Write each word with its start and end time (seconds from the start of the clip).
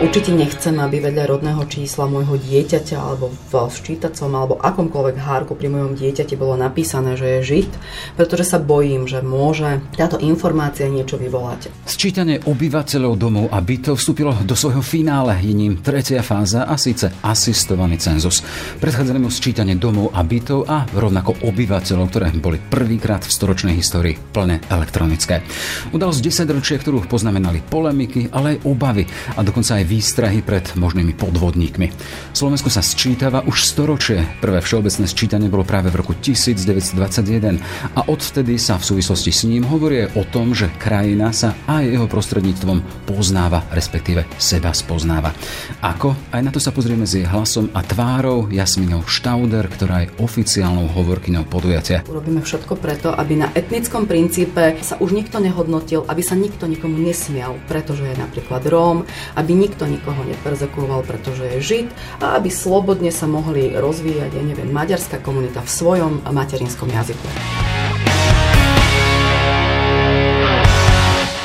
Určite 0.00 0.32
nechcem, 0.32 0.72
aby 0.80 0.96
vedľa 0.96 1.28
rodného 1.28 1.60
čísla 1.68 2.08
môjho 2.08 2.40
dieťaťa 2.40 2.96
alebo 2.96 3.36
v 3.36 3.52
ščítacom 3.68 4.32
alebo 4.32 4.56
akomkoľvek 4.56 5.16
hárku 5.20 5.52
pri 5.52 5.68
mojom 5.68 5.92
dieťati 5.92 6.40
bolo 6.40 6.56
napísané, 6.56 7.20
že 7.20 7.36
je 7.36 7.40
žid, 7.44 7.70
pretože 8.16 8.48
sa 8.48 8.56
bojím, 8.56 9.04
že 9.04 9.20
môže 9.20 9.84
táto 9.92 10.16
informácia 10.16 10.88
niečo 10.88 11.20
vyvolať. 11.20 11.68
Sčítanie 11.84 12.40
obyvateľov 12.40 13.12
domov 13.20 13.52
a 13.52 13.60
bytov 13.60 14.00
vstúpilo 14.00 14.32
do 14.40 14.56
svojho 14.56 14.80
finále, 14.80 15.36
je 15.44 15.52
ním 15.52 15.84
tretia 15.84 16.24
fáza 16.24 16.64
a 16.64 16.80
síce 16.80 17.12
asistovaný 17.20 18.00
cenzus. 18.00 18.40
Predchádzali 18.80 19.20
mu 19.20 19.28
sčítanie 19.28 19.76
domov 19.76 20.16
a 20.16 20.24
bytov 20.24 20.64
a 20.64 20.88
rovnako 20.96 21.44
obyvateľov, 21.44 22.08
ktoré 22.08 22.32
boli 22.40 22.56
prvýkrát 22.56 23.20
v 23.20 23.36
storočnej 23.36 23.76
histórii 23.76 24.16
plne 24.16 24.64
elektronické. 24.72 25.44
Udalosť 25.92 26.24
10 26.24 26.56
ročia, 26.56 26.80
ktorú 26.80 27.04
poznamenali 27.04 27.60
polemiky, 27.68 28.32
ale 28.32 28.56
aj 28.56 28.64
obavy 28.64 29.04
a 29.36 29.44
dokonca 29.44 29.76
aj 29.76 29.89
výstrahy 29.90 30.38
pred 30.46 30.62
možnými 30.78 31.18
podvodníkmi. 31.18 31.90
Slovensko 32.30 32.70
sa 32.70 32.78
sčítava 32.78 33.42
už 33.42 33.66
storočie. 33.66 34.22
Prvé 34.38 34.62
všeobecné 34.62 35.10
sčítanie 35.10 35.50
bolo 35.50 35.66
práve 35.66 35.90
v 35.90 35.98
roku 35.98 36.14
1921 36.14 37.58
a 37.98 38.00
odvtedy 38.06 38.54
sa 38.54 38.78
v 38.78 38.86
súvislosti 38.86 39.34
s 39.34 39.42
ním 39.50 39.66
hovorí 39.66 40.06
o 40.14 40.22
tom, 40.22 40.54
že 40.54 40.70
krajina 40.78 41.34
sa 41.34 41.58
aj 41.66 41.90
jeho 41.90 42.06
prostredníctvom 42.06 43.10
poznáva, 43.10 43.66
respektíve 43.74 44.30
seba 44.38 44.70
spoznáva. 44.70 45.34
Ako? 45.82 46.14
Aj 46.30 46.38
na 46.38 46.54
to 46.54 46.62
sa 46.62 46.70
pozrieme 46.70 47.02
s 47.02 47.18
jej 47.18 47.26
hlasom 47.26 47.72
a 47.74 47.82
tvárou 47.82 48.46
Jasminou 48.46 49.02
Štauder, 49.10 49.66
ktorá 49.66 50.06
je 50.06 50.12
oficiálnou 50.22 50.86
hovorkyňou 50.92 51.48
podujatia. 51.48 52.06
Urobíme 52.06 52.44
všetko 52.44 52.78
preto, 52.78 53.10
aby 53.10 53.42
na 53.42 53.48
etnickom 53.56 54.04
princípe 54.06 54.76
sa 54.84 55.00
už 55.00 55.16
nikto 55.16 55.40
nehodnotil, 55.40 56.04
aby 56.06 56.22
sa 56.22 56.36
nikto 56.36 56.68
nikomu 56.68 57.00
nesmial, 57.00 57.56
pretože 57.64 58.04
je 58.04 58.16
napríklad 58.20 58.62
Róm, 58.68 59.08
aby 59.34 59.50
nikto 59.56 59.79
nikto 59.80 60.12
nikoho 60.12 60.28
neperzekoval, 60.28 61.00
pretože 61.08 61.44
je 61.56 61.58
žid 61.60 61.88
a 62.20 62.36
aby 62.36 62.52
slobodne 62.52 63.08
sa 63.08 63.24
mohli 63.24 63.72
rozvíjať, 63.72 64.36
ja 64.36 64.42
neviem, 64.44 64.68
maďarská 64.68 65.24
komunita 65.24 65.64
v 65.64 65.70
svojom 65.72 66.12
materinskom 66.28 66.92
jazyku. 66.92 67.24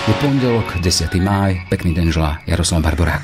Je 0.06 0.14
pondelok, 0.20 0.68
10. 0.84 1.16
máj, 1.24 1.64
pekný 1.72 1.96
deň 1.96 2.08
želá 2.12 2.44
Jaroslav 2.44 2.84
Barborák. 2.84 3.24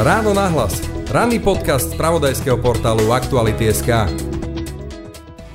Ráno 0.00 0.32
nahlas. 0.32 0.80
Ranný 1.12 1.42
podcast 1.42 1.92
z 1.92 1.98
pravodajského 1.98 2.56
portálu 2.58 3.12
Aktuality.sk. 3.12 4.29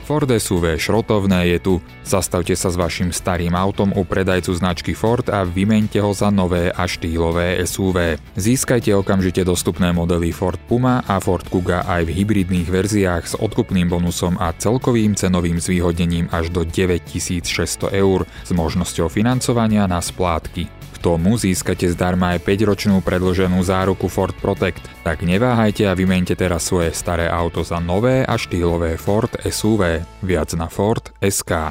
Ford 0.06 0.30
SUV 0.30 0.78
šrotovné 0.78 1.50
je 1.50 1.60
tu. 1.66 1.74
Zastavte 2.06 2.54
sa 2.54 2.70
s 2.70 2.78
vašim 2.78 3.10
starým 3.10 3.58
autom 3.58 3.90
u 3.90 4.06
predajcu 4.06 4.54
značky 4.54 4.94
Ford 4.94 5.26
a 5.34 5.42
vymente 5.42 5.98
ho 5.98 6.14
za 6.14 6.30
nové 6.30 6.70
a 6.70 6.86
štýlové 6.86 7.58
SUV. 7.66 8.22
Získajte 8.38 8.94
okamžite 8.94 9.42
dostupné 9.42 9.90
modely 9.90 10.30
Ford 10.30 10.62
Puma 10.70 11.02
a 11.10 11.18
Ford 11.18 11.42
Kuga 11.50 11.90
aj 11.90 12.06
v 12.06 12.22
hybridných 12.22 12.70
verziách 12.70 13.24
s 13.26 13.34
odkupným 13.34 13.90
bonusom 13.90 14.38
a 14.38 14.54
celkovým 14.54 15.18
cenovým 15.18 15.58
zvýhodnením 15.58 16.30
až 16.30 16.54
do 16.54 16.62
9600 16.62 17.90
eur 17.98 18.30
s 18.46 18.54
možnosťou 18.54 19.10
financovania 19.10 19.90
na 19.90 20.06
splátky 20.06 20.75
tomu 21.06 21.38
získate 21.38 21.86
zdarma 21.94 22.34
aj 22.34 22.42
5-ročnú 22.42 22.98
predloženú 23.06 23.62
záruku 23.62 24.10
Ford 24.10 24.34
Protect, 24.34 24.82
tak 25.06 25.22
neváhajte 25.22 25.86
a 25.86 25.94
vymente 25.94 26.34
teraz 26.34 26.66
svoje 26.66 26.98
staré 26.98 27.30
auto 27.30 27.62
za 27.62 27.78
nové 27.78 28.26
a 28.26 28.34
štýlové 28.34 28.98
Ford 28.98 29.30
SUV. 29.46 30.02
Viac 30.26 30.58
na 30.58 30.66
Ford 30.66 31.14
SK. 31.22 31.70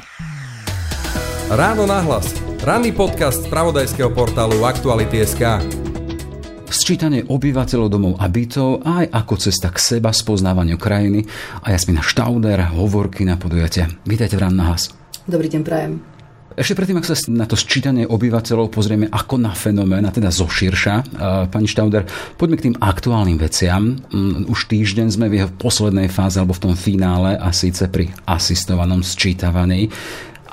Ráno 1.51 1.83
nahlas. 1.83 2.31
Ranný 2.63 2.95
podcast 2.95 3.43
z 3.43 3.51
pravodajského 3.51 4.15
portálu 4.15 4.63
Aktuality.sk 4.63 5.43
sčítanie 6.65 7.23
obyvateľov 7.23 7.87
domov 7.87 8.13
a 8.19 8.27
bytov 8.27 8.83
aj 8.83 9.07
ako 9.07 9.35
cesta 9.39 9.71
k 9.71 9.79
seba 9.79 10.11
spoznávaniu 10.11 10.75
krajiny 10.75 11.23
a 11.63 11.71
Jasmina 11.71 12.03
Štauder, 12.03 12.59
hovorky 12.75 13.23
na 13.23 13.39
podujatia. 13.39 13.87
Vítajte 14.03 14.35
v 14.35 14.43
Rán 14.43 14.59
na 14.59 14.75
hlas. 14.75 14.91
Dobrý 15.23 15.47
deň, 15.47 15.61
prajem. 15.63 16.14
Ešte 16.55 16.71
predtým, 16.71 16.95
ak 16.95 17.07
sa 17.11 17.19
na 17.35 17.43
to 17.43 17.59
sčítanie 17.59 18.07
obyvateľov 18.07 18.71
pozrieme 18.71 19.11
ako 19.11 19.35
na 19.43 19.51
fenomén, 19.51 20.07
a 20.07 20.11
teda 20.15 20.31
zoširša, 20.31 21.19
pani 21.51 21.67
Štauder, 21.67 22.07
poďme 22.39 22.55
k 22.55 22.65
tým 22.71 22.75
aktuálnym 22.79 23.35
veciam. 23.35 23.99
Mm, 24.07 24.47
už 24.47 24.71
týždeň 24.71 25.07
sme 25.11 25.27
v 25.27 25.43
jeho 25.43 25.51
poslednej 25.51 26.07
fáze, 26.07 26.39
alebo 26.39 26.55
v 26.55 26.71
tom 26.71 26.75
finále, 26.79 27.35
a 27.35 27.51
síce 27.51 27.91
pri 27.91 28.07
asistovanom 28.23 29.03
sčítavaní. 29.03 29.91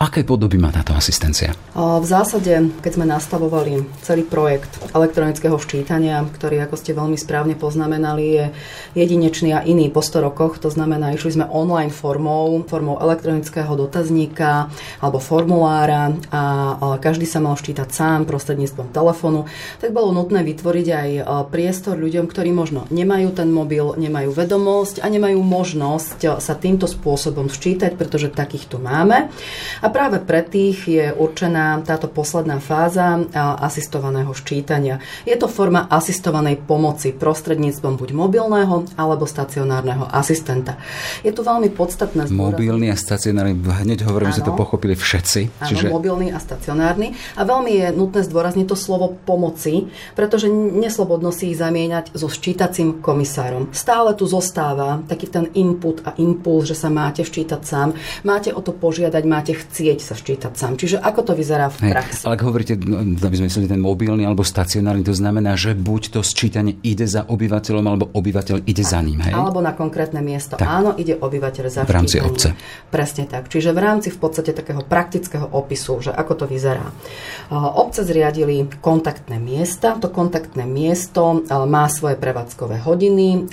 Aké 0.03 0.27
podoby 0.27 0.59
má 0.59 0.75
táto 0.75 0.99
asistencia? 0.99 1.55
V 1.79 2.03
zásade, 2.03 2.75
keď 2.83 2.93
sme 2.99 3.07
nastavovali 3.07 3.87
celý 4.03 4.27
projekt 4.27 4.83
elektronického 4.91 5.55
ščítania, 5.55 6.27
ktorý, 6.27 6.59
ako 6.67 6.75
ste 6.75 6.91
veľmi 6.91 7.15
správne 7.15 7.55
poznamenali, 7.55 8.25
je 8.35 8.45
jedinečný 8.99 9.55
a 9.55 9.63
iný 9.63 9.95
po 9.95 10.03
100 10.03 10.27
rokoch, 10.27 10.59
to 10.59 10.75
znamená, 10.75 11.15
išli 11.15 11.39
sme 11.39 11.47
online 11.47 11.95
formou, 11.95 12.67
formou 12.67 12.99
elektronického 12.99 13.79
dotazníka 13.79 14.75
alebo 14.99 15.23
formulára 15.23 16.19
a 16.35 16.43
každý 16.99 17.23
sa 17.23 17.39
mal 17.39 17.55
ščítať 17.55 17.87
sám 17.95 18.27
prostredníctvom 18.27 18.91
telefónu, 18.91 19.47
tak 19.79 19.95
bolo 19.95 20.11
nutné 20.11 20.43
vytvoriť 20.43 20.87
aj 20.91 21.09
priestor 21.55 21.95
ľuďom, 21.95 22.27
ktorí 22.27 22.51
možno 22.51 22.91
nemajú 22.91 23.39
ten 23.39 23.47
mobil, 23.55 23.95
nemajú 23.95 24.35
vedomosť 24.35 24.99
a 24.99 25.07
nemajú 25.07 25.39
možnosť 25.39 26.43
sa 26.43 26.59
týmto 26.59 26.91
spôsobom 26.91 27.47
ščítať, 27.47 27.95
pretože 27.95 28.35
takých 28.35 28.67
tu 28.67 28.83
máme. 28.83 29.31
A 29.79 29.87
práve 29.93 30.25
pre 30.25 30.41
tých 30.41 30.89
je 30.89 31.07
určená 31.13 31.85
táto 31.85 32.09
posledná 32.09 32.57
fáza 32.57 33.21
asistovaného 33.61 34.33
ščítania. 34.33 34.97
Je 35.29 35.37
to 35.37 35.53
forma 35.53 35.85
asistovanej 35.93 36.65
pomoci 36.65 37.13
prostredníctvom 37.13 38.01
buď 38.01 38.17
mobilného 38.17 38.97
alebo 38.97 39.29
stacionárneho 39.29 40.09
asistenta. 40.09 40.81
Je 41.21 41.29
tu 41.37 41.45
veľmi 41.45 41.69
podstatné. 41.69 42.33
Mobilný 42.33 42.89
a 42.89 42.97
stacionárny, 42.97 43.53
hneď 43.61 44.09
hovorím, 44.09 44.33
že 44.33 44.41
to 44.41 44.57
pochopili 44.57 44.97
všetci. 44.97 45.61
Áno, 45.61 45.69
čiže... 45.69 45.93
mobilný 45.93 46.33
a 46.33 46.41
stacionárny. 46.41 47.13
A 47.37 47.45
veľmi 47.45 47.73
je 47.77 47.87
nutné 47.93 48.25
zdôrazniť 48.25 48.65
to 48.65 48.77
slovo 48.81 49.13
pomoci, 49.29 49.93
pretože 50.17 50.49
neslobodno 50.49 51.29
si 51.29 51.53
ich 51.53 51.61
zamieňať 51.61 52.17
so 52.17 52.33
ščítacím 52.33 53.05
komisárom. 53.05 53.69
Stále 53.77 54.17
tu 54.17 54.25
zostáva 54.25 55.05
taký 55.05 55.29
ten 55.29 55.53
input 55.53 56.01
a 56.09 56.17
impuls, 56.17 56.65
že 56.65 56.79
sa 56.79 56.89
máte 56.89 57.21
ščítať 57.21 57.61
sám, 57.61 57.93
máte 58.25 58.55
o 58.55 58.61
to 58.65 58.73
požiadať, 58.73 59.23
máte 59.29 59.53
chcieť 59.53 59.72
chcieť 59.73 60.05
sa 60.05 60.13
ščítať 60.13 60.53
sám. 60.53 60.77
Čiže 60.77 61.01
ako 61.01 61.21
to 61.25 61.33
vyzerá 61.33 61.73
v 61.73 61.97
praxi? 61.97 62.21
Hej, 62.21 62.29
ale 62.29 62.37
ak 62.37 62.45
hovoríte, 62.45 62.77
no, 62.77 63.01
aby 63.01 63.37
sme 63.41 63.49
mysleli 63.49 63.73
ten 63.73 63.81
mobilný 63.81 64.29
alebo 64.29 64.45
stacionárny, 64.45 65.01
to 65.01 65.17
znamená, 65.17 65.57
že 65.57 65.73
buď 65.73 66.13
to 66.13 66.21
sčítanie 66.21 66.77
ide 66.85 67.09
za 67.09 67.25
obyvateľom, 67.25 67.85
alebo 67.89 68.13
obyvateľ 68.13 68.69
ide 68.69 68.85
za 68.85 69.01
ním. 69.01 69.25
Hej? 69.25 69.33
Alebo 69.33 69.65
na 69.65 69.73
konkrétne 69.73 70.21
miesto. 70.21 70.61
Tak. 70.61 70.69
Áno, 70.69 70.93
ide 71.01 71.17
obyvateľ 71.17 71.65
za 71.73 71.89
V 71.89 71.97
rámci 71.97 72.21
obce. 72.21 72.53
Presne 72.93 73.25
tak. 73.25 73.49
Čiže 73.49 73.73
v 73.73 73.81
rámci 73.81 74.13
v 74.13 74.21
podstate 74.21 74.53
takého 74.53 74.85
praktického 74.85 75.49
opisu, 75.49 76.05
že 76.05 76.13
ako 76.13 76.45
to 76.45 76.45
vyzerá. 76.45 76.93
Obce 77.49 78.05
zriadili 78.05 78.69
kontaktné 78.85 79.41
miesta. 79.41 79.97
To 79.97 80.13
kontaktné 80.13 80.69
miesto 80.69 81.41
má 81.49 81.89
svoje 81.89 82.21
prevádzkové 82.21 82.85
hodiny. 82.85 83.49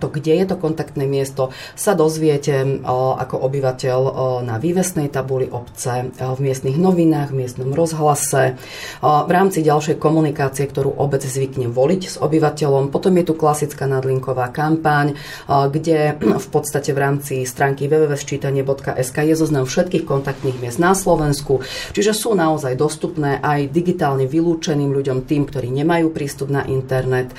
To, 0.00 0.06
kde 0.10 0.32
je 0.40 0.46
to 0.48 0.56
kontaktné 0.56 1.06
miesto, 1.06 1.54
sa 1.76 1.92
dozviete 1.92 2.82
ako 2.88 3.36
obyvateľ 3.46 4.00
na 4.48 4.56
vývesnej 4.56 5.12
tabuli 5.12 5.44
obce 5.44 5.59
obce, 5.60 6.08
v 6.16 6.40
miestnych 6.40 6.80
novinách, 6.80 7.36
v 7.36 7.44
miestnom 7.44 7.76
rozhlase, 7.76 8.56
v 9.04 9.30
rámci 9.30 9.60
ďalšej 9.60 10.00
komunikácie, 10.00 10.64
ktorú 10.64 10.96
obec 10.96 11.20
zvykne 11.20 11.68
voliť 11.68 12.02
s 12.08 12.16
obyvateľom. 12.16 12.88
Potom 12.88 13.12
je 13.20 13.24
tu 13.28 13.34
klasická 13.36 13.84
nadlinková 13.84 14.48
kampaň, 14.48 15.20
kde 15.44 16.16
v 16.16 16.48
podstate 16.48 16.96
v 16.96 16.98
rámci 16.98 17.34
stránky 17.44 17.90
www.sčítanie.sk 17.90 19.16
je 19.20 19.34
zoznam 19.36 19.68
všetkých 19.68 20.08
kontaktných 20.08 20.56
miest 20.62 20.78
na 20.80 20.96
Slovensku, 20.96 21.60
čiže 21.92 22.16
sú 22.16 22.32
naozaj 22.32 22.78
dostupné 22.78 23.42
aj 23.44 23.68
digitálne 23.68 24.24
vylúčeným 24.24 24.94
ľuďom, 24.94 25.28
tým, 25.28 25.44
ktorí 25.44 25.68
nemajú 25.68 26.14
prístup 26.14 26.48
na 26.48 26.64
internet. 26.64 27.34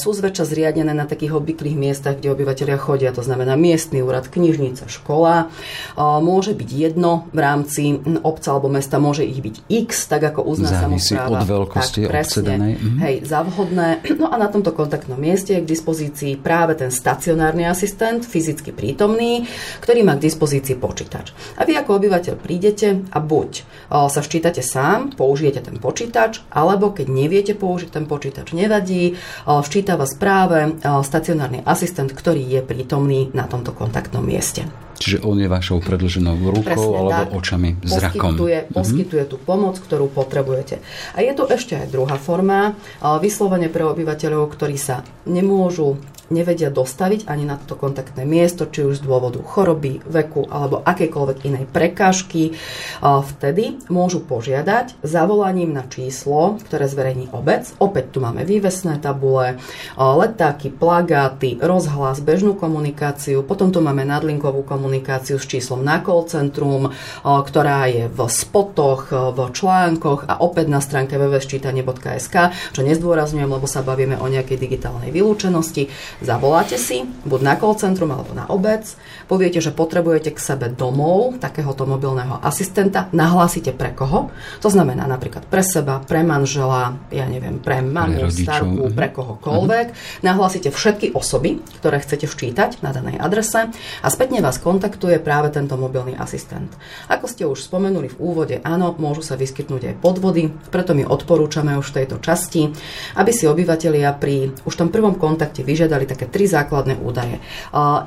Sú 0.00 0.10
zväčša 0.16 0.48
zriadené 0.48 0.96
na 0.96 1.04
takých 1.04 1.36
obvyklých 1.36 1.76
miestach, 1.76 2.16
kde 2.18 2.32
obyvateľia 2.32 2.80
chodia, 2.80 3.12
to 3.12 3.20
znamená 3.20 3.54
miestny 3.60 4.00
úrad, 4.00 4.26
knižnica, 4.32 4.88
škola. 4.88 5.52
Môže 6.00 6.56
byť 6.56 6.70
jedno 6.72 7.28
v 7.36 7.43
rámci 7.44 8.00
obca 8.24 8.48
alebo 8.56 8.72
mesta 8.72 8.96
môže 8.96 9.28
ich 9.28 9.44
byť 9.44 9.56
x, 9.68 10.08
tak 10.08 10.32
ako 10.32 10.40
uzná 10.48 10.72
Závisí 10.72 11.12
samozpráva. 11.12 11.36
od 11.36 11.44
veľkosti 11.44 12.00
tak, 12.08 12.12
obce 12.16 12.40
danej. 12.40 12.74
Mhm. 12.80 12.98
Hej, 13.04 13.14
za 13.28 13.44
vhodné. 13.44 13.88
No 14.24 14.30
a 14.32 14.38
na 14.40 14.48
tomto 14.48 14.72
kontaktnom 14.72 15.18
mieste 15.20 15.58
je 15.58 15.60
k 15.60 15.68
dispozícii 15.68 16.38
práve 16.40 16.78
ten 16.78 16.88
stacionárny 16.88 17.66
asistent, 17.68 18.24
fyzicky 18.24 18.72
prítomný, 18.72 19.44
ktorý 19.84 20.00
má 20.06 20.16
k 20.16 20.30
dispozícii 20.30 20.78
počítač. 20.78 21.34
A 21.58 21.66
vy 21.68 21.76
ako 21.76 21.98
obyvateľ 22.00 22.38
prídete 22.40 23.04
a 23.10 23.18
buď 23.18 23.66
sa 23.90 24.20
ščítate 24.22 24.64
sám, 24.64 25.12
použijete 25.18 25.66
ten 25.66 25.76
počítač, 25.76 26.40
alebo 26.48 26.94
keď 26.94 27.06
neviete 27.10 27.52
použiť 27.58 27.90
ten 27.90 28.06
počítač, 28.08 28.54
nevadí, 28.54 29.18
ščíta 29.44 29.98
vás 29.98 30.14
práve 30.14 30.78
stacionárny 30.80 31.66
asistent, 31.66 32.14
ktorý 32.14 32.40
je 32.40 32.60
prítomný 32.64 33.34
na 33.34 33.44
tomto 33.50 33.74
kontaktnom 33.74 34.22
mieste. 34.24 34.64
Čiže 34.94 35.26
on 35.26 35.42
je 35.42 35.50
vašou 35.50 35.82
predlženou 35.82 36.38
rukou 36.38 36.62
Presne 36.62 36.94
alebo 36.94 37.22
tak. 37.26 37.33
Očami, 37.34 37.82
zrakom. 37.82 38.38
Poskytuje, 38.38 38.58
mm-hmm. 38.62 38.76
poskytuje 38.78 39.24
tú 39.26 39.36
pomoc, 39.42 39.76
ktorú 39.82 40.06
potrebujete. 40.08 40.78
A 41.12 41.26
je 41.26 41.34
tu 41.34 41.44
ešte 41.50 41.74
aj 41.74 41.90
druhá 41.90 42.14
forma, 42.14 42.78
vyslovene 43.02 43.66
pre 43.66 43.82
obyvateľov, 43.82 44.54
ktorí 44.54 44.78
sa 44.78 45.02
nemôžu 45.26 45.98
nevedia 46.32 46.72
dostaviť 46.72 47.28
ani 47.28 47.44
na 47.44 47.60
toto 47.60 47.76
kontaktné 47.76 48.24
miesto, 48.24 48.64
či 48.64 48.80
už 48.80 49.04
z 49.04 49.04
dôvodu 49.04 49.44
choroby, 49.44 50.00
veku 50.08 50.48
alebo 50.48 50.80
akejkoľvek 50.80 51.38
inej 51.44 51.68
prekážky, 51.68 52.56
vtedy 53.04 53.76
môžu 53.92 54.24
požiadať 54.24 55.04
zavolaním 55.04 55.76
na 55.76 55.84
číslo, 55.84 56.56
ktoré 56.64 56.88
zverejní 56.88 57.28
obec. 57.36 57.68
Opäť 57.76 58.16
tu 58.16 58.18
máme 58.24 58.40
vývesné 58.48 59.04
tabule, 59.04 59.60
letáky, 60.00 60.72
plagáty, 60.72 61.60
rozhlas, 61.60 62.24
bežnú 62.24 62.56
komunikáciu, 62.56 63.44
potom 63.44 63.68
tu 63.68 63.84
máme 63.84 64.08
nadlinkovú 64.08 64.64
komunikáciu 64.64 65.36
s 65.36 65.44
číslom 65.44 65.84
na 65.84 66.00
call 66.00 66.24
centrum, 66.24 66.88
ktorá 67.24 67.88
je 67.88 68.12
v 68.12 68.20
spotoch, 68.28 69.08
v 69.08 69.38
článkoch 69.48 70.28
a 70.28 70.44
opäť 70.44 70.68
na 70.68 70.84
stránke 70.84 71.16
www.ščítanie.sk, 71.16 72.36
čo 72.76 72.80
nezdôrazňujem, 72.84 73.48
lebo 73.48 73.64
sa 73.64 73.80
bavíme 73.80 74.20
o 74.20 74.28
nejakej 74.28 74.60
digitálnej 74.60 75.08
vylúčenosti. 75.08 75.88
Zavoláte 76.20 76.76
si, 76.76 77.08
buď 77.24 77.40
na 77.40 77.54
call 77.56 77.80
centrum 77.80 78.12
alebo 78.12 78.36
na 78.36 78.44
obec, 78.52 78.84
poviete, 79.24 79.64
že 79.64 79.72
potrebujete 79.72 80.36
k 80.36 80.38
sebe 80.38 80.68
domov 80.68 81.40
takéhoto 81.40 81.88
mobilného 81.88 82.44
asistenta, 82.44 83.08
nahlásite 83.16 83.72
pre 83.72 83.96
koho. 83.96 84.28
To 84.60 84.68
znamená 84.68 85.08
napríklad 85.08 85.48
pre 85.48 85.64
seba, 85.64 86.04
pre 86.04 86.20
manžela, 86.20 87.00
ja 87.08 87.24
neviem, 87.24 87.56
pre 87.56 87.80
mamu, 87.80 88.28
pre 88.28 88.36
starku, 88.36 88.92
pre 88.92 89.08
kohokoľvek. 89.08 89.86
Uh-huh. 89.88 90.22
Nahlásite 90.26 90.68
všetky 90.68 91.16
osoby, 91.16 91.64
ktoré 91.80 92.04
chcete 92.04 92.28
včítať 92.28 92.84
na 92.84 92.92
danej 92.92 93.16
adrese 93.16 93.72
a 94.04 94.08
spätne 94.12 94.44
vás 94.44 94.60
kontaktuje 94.60 95.16
práve 95.22 95.48
tento 95.54 95.80
mobilný 95.80 96.12
asistent. 96.18 96.68
Ako 97.14 97.30
ste 97.30 97.46
už 97.46 97.62
spomenuli 97.62 98.10
v 98.10 98.18
úvode, 98.18 98.58
áno, 98.66 98.90
môžu 98.98 99.22
sa 99.22 99.38
vyskytnúť 99.38 99.94
aj 99.94 99.94
podvody, 100.02 100.50
preto 100.74 100.98
my 100.98 101.06
odporúčame 101.06 101.78
už 101.78 101.94
v 101.94 102.02
tejto 102.02 102.18
časti, 102.18 102.74
aby 103.14 103.30
si 103.30 103.46
obyvateľia 103.46 104.18
pri 104.18 104.50
už 104.66 104.74
tom 104.74 104.90
prvom 104.90 105.14
kontakte 105.14 105.62
vyžiadali 105.62 106.10
také 106.10 106.26
tri 106.26 106.50
základné 106.50 106.98
údaje. 106.98 107.38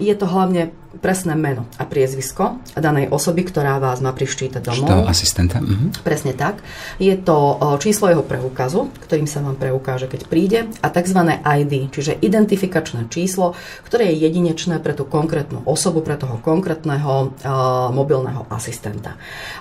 Je 0.03 0.11
to 0.11 0.27
hlavne 0.27 0.75
presné 0.97 1.37
meno 1.37 1.69
a 1.77 1.85
priezvisko 1.85 2.59
danej 2.73 3.13
osoby, 3.13 3.45
ktorá 3.45 3.77
vás 3.77 4.01
má 4.01 4.11
priščítať 4.11 4.61
domov. 4.65 5.05
Što 5.05 5.07
asistenta. 5.07 5.57
Mhm. 5.61 6.01
Presne 6.01 6.33
tak. 6.33 6.59
Je 6.97 7.13
to 7.15 7.61
číslo 7.79 8.09
jeho 8.09 8.25
preukazu, 8.25 8.89
ktorým 9.05 9.29
sa 9.29 9.39
vám 9.45 9.55
preukáže, 9.55 10.09
keď 10.09 10.21
príde, 10.25 10.59
a 10.81 10.87
tzv. 10.89 11.19
ID, 11.37 11.93
čiže 11.93 12.17
identifikačné 12.19 13.07
číslo, 13.13 13.53
ktoré 13.85 14.09
je 14.11 14.25
jedinečné 14.25 14.81
pre 14.81 14.97
tú 14.97 15.05
konkrétnu 15.05 15.61
osobu, 15.69 16.01
pre 16.01 16.17
toho 16.17 16.41
konkrétneho 16.41 17.31
uh, 17.31 17.93
mobilného 17.93 18.49
asistenta. 18.49 18.96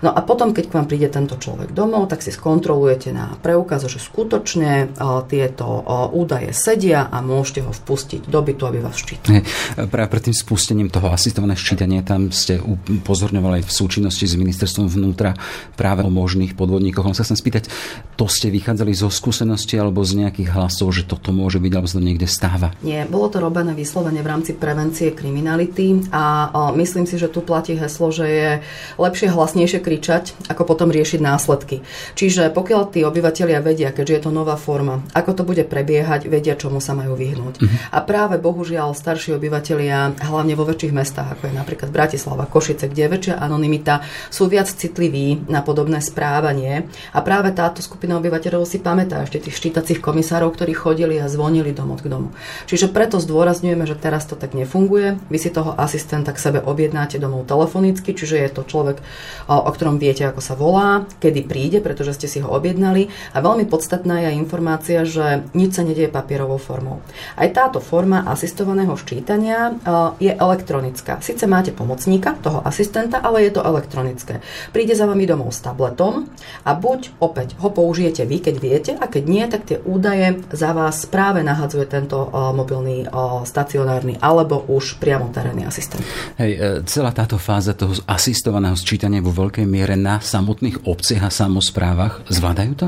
No 0.02 0.10
a 0.12 0.20
potom, 0.24 0.52
keď 0.52 0.64
k 0.68 0.74
vám 0.76 0.86
príde 0.88 1.08
tento 1.12 1.36
človek 1.36 1.72
domov, 1.72 2.08
tak 2.08 2.24
si 2.24 2.32
skontrolujete 2.32 3.12
na 3.12 3.36
preukaze, 3.40 3.86
že 3.86 4.00
skutočne 4.00 4.96
uh, 4.96 5.22
tieto 5.28 5.66
uh, 5.66 6.10
údaje 6.12 6.52
sedia 6.56 7.08
a 7.08 7.20
môžete 7.20 7.64
ho 7.64 7.72
vpustiť 7.72 8.28
do 8.28 8.40
bytu, 8.40 8.62
aby 8.66 8.78
vás 8.80 8.96
ščítal. 8.96 9.44
Práve 9.92 10.08
pred 10.12 10.22
tým 10.30 10.36
spustením 10.36 10.88
toho 10.88 11.12
asistované 11.12 11.56
ščítanie, 11.56 12.00
tam 12.02 12.32
ste 12.32 12.58
upozorňovali 12.60 13.64
v 13.64 13.70
súčinnosti 13.70 14.24
s 14.28 14.34
ministerstvom 14.36 14.88
vnútra 14.88 15.36
práve 15.76 16.02
o 16.04 16.10
možných 16.10 16.56
podvodníkoch. 16.56 17.06
Len 17.06 17.16
sa 17.16 17.24
chcem 17.24 17.38
spýtať, 17.38 17.68
to 18.16 18.26
ste 18.28 18.48
vychádzali 18.52 18.92
zo 18.96 19.08
skúsenosti 19.12 19.76
alebo 19.76 20.02
z 20.02 20.24
nejakých 20.24 20.52
hlasov, 20.54 20.92
že 20.94 21.04
toto 21.04 21.30
môže 21.34 21.60
byť, 21.60 21.72
alebo 21.74 21.88
sa 21.88 21.98
to 22.00 22.04
niekde 22.04 22.28
stáva? 22.28 22.72
Nie, 22.80 23.04
bolo 23.04 23.28
to 23.28 23.38
robené 23.42 23.74
vyslovene 23.76 24.20
v 24.20 24.28
rámci 24.28 24.52
prevencie 24.56 25.12
kriminality 25.12 26.08
a 26.10 26.50
myslím 26.74 27.04
si, 27.04 27.20
že 27.20 27.28
tu 27.28 27.42
platí 27.42 27.76
heslo, 27.76 28.08
že 28.10 28.26
je 28.26 28.50
lepšie 28.96 29.25
hlasnejšie 29.30 29.80
kričať, 29.82 30.24
ako 30.50 30.62
potom 30.66 30.90
riešiť 30.90 31.20
následky. 31.22 31.82
Čiže 32.14 32.50
pokiaľ 32.52 32.82
tí 32.92 33.02
obyvateľia 33.02 33.60
vedia, 33.62 33.90
keďže 33.90 34.14
je 34.14 34.22
to 34.26 34.30
nová 34.30 34.54
forma, 34.58 35.02
ako 35.12 35.30
to 35.36 35.42
bude 35.42 35.64
prebiehať, 35.66 36.26
vedia, 36.30 36.58
čomu 36.58 36.80
sa 36.80 36.96
majú 36.96 37.14
vyhnúť. 37.18 37.54
Uh-huh. 37.60 37.76
A 37.92 37.98
práve 38.02 38.40
bohužiaľ 38.40 38.96
starší 38.96 39.36
obyvateľia, 39.36 40.16
hlavne 40.26 40.54
vo 40.56 40.64
väčších 40.66 40.94
mestách, 40.94 41.38
ako 41.38 41.50
je 41.50 41.54
napríklad 41.54 41.90
Bratislava, 41.92 42.48
Košice, 42.48 42.88
kde 42.90 43.02
je 43.06 43.12
väčšia 43.12 43.34
anonimita, 43.38 44.02
sú 44.30 44.48
viac 44.50 44.70
citliví 44.70 45.46
na 45.50 45.62
podobné 45.62 46.00
správanie. 46.02 46.86
A 47.12 47.20
práve 47.22 47.52
táto 47.52 47.82
skupina 47.82 48.16
obyvateľov 48.18 48.66
si 48.66 48.78
pamätá 48.82 49.22
ešte 49.22 49.48
tých 49.48 49.56
ščítacích 49.58 50.00
komisárov, 50.02 50.54
ktorí 50.54 50.72
chodili 50.76 51.16
a 51.20 51.30
zvonili 51.30 51.74
domov 51.74 52.04
k 52.04 52.10
domu. 52.12 52.32
Čiže 52.66 52.90
preto 52.92 53.18
zdôrazňujeme, 53.18 53.84
že 53.86 53.98
teraz 53.98 54.26
to 54.28 54.38
tak 54.38 54.54
nefunguje. 54.54 55.18
Vy 55.28 55.38
si 55.38 55.50
toho 55.50 55.74
asistenta 55.74 56.32
k 56.32 56.42
sebe 56.42 56.58
objednáte 56.62 57.18
domov 57.18 57.48
telefonicky, 57.48 58.12
čiže 58.12 58.36
je 58.36 58.50
to 58.52 58.62
človek, 58.66 59.00
o 59.46 59.70
ktorom 59.70 60.02
viete, 60.02 60.26
ako 60.26 60.42
sa 60.42 60.58
volá, 60.58 61.06
kedy 61.22 61.46
príde, 61.46 61.78
pretože 61.78 62.18
ste 62.18 62.26
si 62.26 62.38
ho 62.42 62.50
objednali. 62.50 63.06
A 63.32 63.38
veľmi 63.38 63.70
podstatná 63.70 64.26
je 64.26 64.38
informácia, 64.38 65.06
že 65.06 65.46
nič 65.54 65.78
sa 65.78 65.86
nedieje 65.86 66.10
papierovou 66.10 66.58
formou. 66.58 66.98
Aj 67.38 67.46
táto 67.54 67.78
forma 67.78 68.26
asistovaného 68.26 68.96
ščítania 68.98 69.76
je 70.18 70.34
elektronická. 70.34 71.22
Sice 71.22 71.46
máte 71.46 71.70
pomocníka, 71.70 72.34
toho 72.42 72.60
asistenta, 72.66 73.22
ale 73.22 73.46
je 73.46 73.54
to 73.54 73.62
elektronické. 73.62 74.42
Príde 74.74 74.98
za 74.98 75.06
vami 75.06 75.24
domov 75.28 75.54
s 75.54 75.62
tabletom 75.62 76.26
a 76.66 76.74
buď 76.74 77.22
opäť 77.22 77.54
ho 77.62 77.70
použijete 77.70 78.26
vy, 78.26 78.38
keď 78.42 78.56
viete, 78.58 78.92
a 78.98 79.06
keď 79.06 79.24
nie, 79.28 79.44
tak 79.46 79.62
tie 79.68 79.78
údaje 79.86 80.42
za 80.50 80.74
vás 80.74 81.06
práve 81.06 81.46
nahadzuje 81.46 81.86
tento 81.86 82.28
mobilný 82.32 83.06
stacionárny 83.46 84.18
alebo 84.18 84.66
už 84.66 84.98
priamo 84.98 85.30
terénny 85.30 85.62
asistent. 85.62 86.02
Hej, 86.40 86.52
e, 86.56 86.88
celá 86.88 87.12
táto 87.12 87.38
fáza 87.38 87.76
toho 87.76 87.94
asistovaného 88.08 88.74
sčítania 88.74 88.95
vo 89.22 89.32
veľkej 89.32 89.66
miere 89.68 89.94
na 89.94 90.18
samotných 90.18 90.88
obciach 90.88 91.28
a 91.28 91.30
samozprávach 91.30 92.26
zvládajú 92.28 92.72
to? 92.74 92.86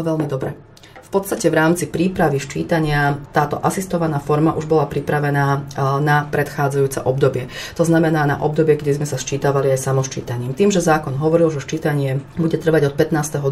Veľmi 0.00 0.26
dobre. 0.30 0.69
V 1.10 1.18
podstate 1.18 1.50
v 1.50 1.58
rámci 1.58 1.90
prípravy 1.90 2.38
ščítania 2.38 3.18
táto 3.34 3.58
asistovaná 3.58 4.22
forma 4.22 4.54
už 4.54 4.70
bola 4.70 4.86
pripravená 4.86 5.74
na 5.98 6.22
predchádzajúce 6.30 7.02
obdobie. 7.02 7.50
To 7.74 7.82
znamená 7.82 8.30
na 8.30 8.38
obdobie, 8.38 8.78
kde 8.78 8.94
sme 8.94 9.10
sa 9.10 9.18
ščítavali 9.18 9.74
aj 9.74 9.90
samoščítaním. 9.90 10.54
Tým, 10.54 10.70
že 10.70 10.78
zákon 10.78 11.18
hovoril, 11.18 11.50
že 11.50 11.66
ščítanie 11.66 12.22
bude 12.38 12.54
trvať 12.54 12.94
od 12.94 12.94
15.2. 12.94 13.42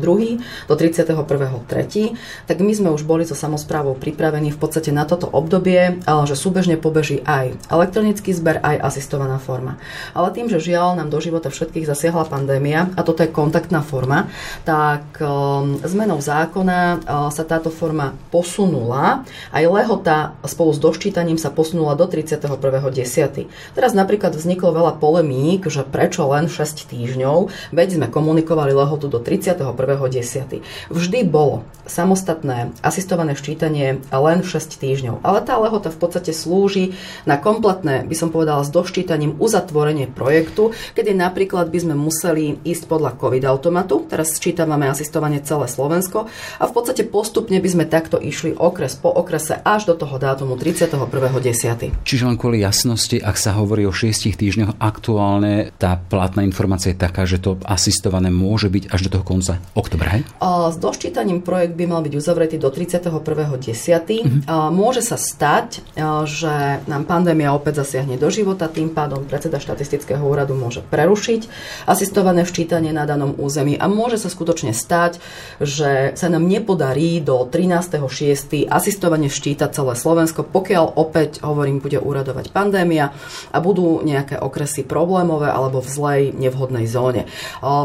do 0.70 0.74
31.3., 0.78 2.46
tak 2.46 2.62
my 2.62 2.70
sme 2.70 2.94
už 2.94 3.02
boli 3.02 3.26
so 3.26 3.34
samozprávou 3.34 3.98
pripravení 3.98 4.54
v 4.54 4.58
podstate 4.62 4.94
na 4.94 5.02
toto 5.02 5.26
obdobie, 5.26 5.98
že 6.30 6.38
súbežne 6.38 6.78
pobeží 6.78 7.26
aj 7.26 7.58
elektronický 7.74 8.38
zber, 8.38 8.62
aj 8.62 8.86
asistovaná 8.86 9.42
forma. 9.42 9.82
Ale 10.14 10.30
tým, 10.30 10.46
že 10.46 10.62
žiaľ 10.62 10.94
nám 10.94 11.10
do 11.10 11.18
života 11.18 11.50
všetkých 11.50 11.90
zasiahla 11.90 12.30
pandémia 12.30 12.94
a 12.94 13.02
toto 13.02 13.26
je 13.26 13.34
kontaktná 13.34 13.82
forma, 13.82 14.30
tak 14.62 15.18
um, 15.18 15.74
zmenou 15.82 16.22
zákona 16.22 17.02
sa 17.34 17.47
táto 17.48 17.72
forma 17.72 18.12
posunula. 18.28 19.24
Aj 19.48 19.64
lehota 19.64 20.36
spolu 20.44 20.76
s 20.76 20.78
doščítaním 20.78 21.40
sa 21.40 21.48
posunula 21.48 21.96
do 21.96 22.04
31.10. 22.04 23.48
Teraz 23.72 23.92
napríklad 23.96 24.36
vzniklo 24.36 24.76
veľa 24.76 25.00
polemík, 25.00 25.64
že 25.72 25.86
prečo 25.86 26.28
len 26.28 26.52
6 26.52 26.92
týždňov, 26.92 27.48
veď 27.72 27.88
sme 27.96 28.06
komunikovali 28.12 28.76
lehotu 28.76 29.08
do 29.08 29.22
31.10. 29.22 30.60
Vždy 30.90 31.18
bolo 31.24 31.64
samostatné 31.88 32.76
asistované 32.84 33.32
ščítanie 33.38 34.02
len 34.10 34.38
6 34.44 34.76
týždňov, 34.76 35.24
ale 35.24 35.38
tá 35.40 35.56
lehota 35.56 35.88
v 35.88 35.98
podstate 36.02 36.36
slúži 36.36 36.98
na 37.24 37.38
kompletné, 37.38 38.04
by 38.04 38.16
som 38.18 38.28
povedala, 38.34 38.66
s 38.66 38.74
doščítaním 38.74 39.38
uzatvorenie 39.38 40.10
projektu, 40.10 40.74
kedy 40.98 41.14
napríklad 41.14 41.70
by 41.70 41.78
sme 41.78 41.94
museli 41.94 42.58
ísť 42.66 42.90
podľa 42.90 43.14
COVID 43.16 43.44
automatu, 43.46 44.02
teraz 44.10 44.34
sčítavame 44.34 44.90
asistovanie 44.90 45.38
celé 45.40 45.70
Slovensko 45.70 46.26
a 46.58 46.64
v 46.66 46.72
podstate 46.74 47.06
postup 47.06 47.37
postupne 47.38 47.62
by 47.62 47.70
sme 47.70 47.86
takto 47.86 48.18
išli 48.18 48.50
okres 48.58 48.98
po 48.98 49.14
okrese 49.14 49.62
až 49.62 49.86
do 49.86 49.94
toho 49.94 50.18
dátumu 50.18 50.58
31.10. 50.58 52.02
Čiže 52.02 52.26
len 52.26 52.34
kvôli 52.34 52.66
jasnosti, 52.66 53.14
ak 53.14 53.38
sa 53.38 53.54
hovorí 53.54 53.86
o 53.86 53.94
6 53.94 54.34
týždňoch, 54.34 54.82
aktuálne 54.82 55.70
tá 55.78 56.02
platná 56.02 56.42
informácia 56.42 56.90
je 56.90 56.98
taká, 56.98 57.30
že 57.30 57.38
to 57.38 57.54
asistované 57.62 58.34
môže 58.34 58.66
byť 58.66 58.90
až 58.90 59.06
do 59.06 59.10
toho 59.14 59.22
konca 59.22 59.62
oktobra, 59.78 60.18
hej? 60.18 60.26
S 60.42 60.82
doščítaním 60.82 61.46
projekt 61.46 61.78
by 61.78 61.86
mal 61.86 62.02
byť 62.02 62.18
uzavretý 62.18 62.58
do 62.58 62.74
31.10. 62.74 63.06
Mm-hmm. 63.06 64.74
Môže 64.74 65.06
sa 65.06 65.14
stať, 65.14 65.86
že 66.26 66.82
nám 66.90 67.06
pandémia 67.06 67.54
opäť 67.54 67.86
zasiahne 67.86 68.18
do 68.18 68.34
života, 68.34 68.66
tým 68.66 68.90
pádom 68.90 69.22
predseda 69.30 69.62
štatistického 69.62 70.26
úradu 70.26 70.58
môže 70.58 70.82
prerušiť 70.82 71.46
asistované 71.86 72.42
včítanie 72.42 72.90
na 72.90 73.06
danom 73.06 73.30
území 73.38 73.78
a 73.78 73.86
môže 73.86 74.18
sa 74.18 74.26
skutočne 74.26 74.74
stať, 74.74 75.22
že 75.62 76.18
sa 76.18 76.26
nám 76.26 76.42
nepodarí 76.50 77.20
do 77.28 77.44
13.6. 77.44 78.64
asistovane 78.64 79.28
ščítať 79.28 79.68
celé 79.68 79.92
Slovensko, 79.92 80.48
pokiaľ 80.48 80.96
opäť, 80.96 81.44
hovorím, 81.44 81.84
bude 81.84 82.00
uradovať 82.00 82.48
pandémia 82.56 83.12
a 83.52 83.58
budú 83.60 84.00
nejaké 84.00 84.40
okresy 84.40 84.88
problémové 84.88 85.52
alebo 85.52 85.84
v 85.84 85.88
zlej, 85.92 86.22
nevhodnej 86.32 86.88
zóne. 86.88 87.28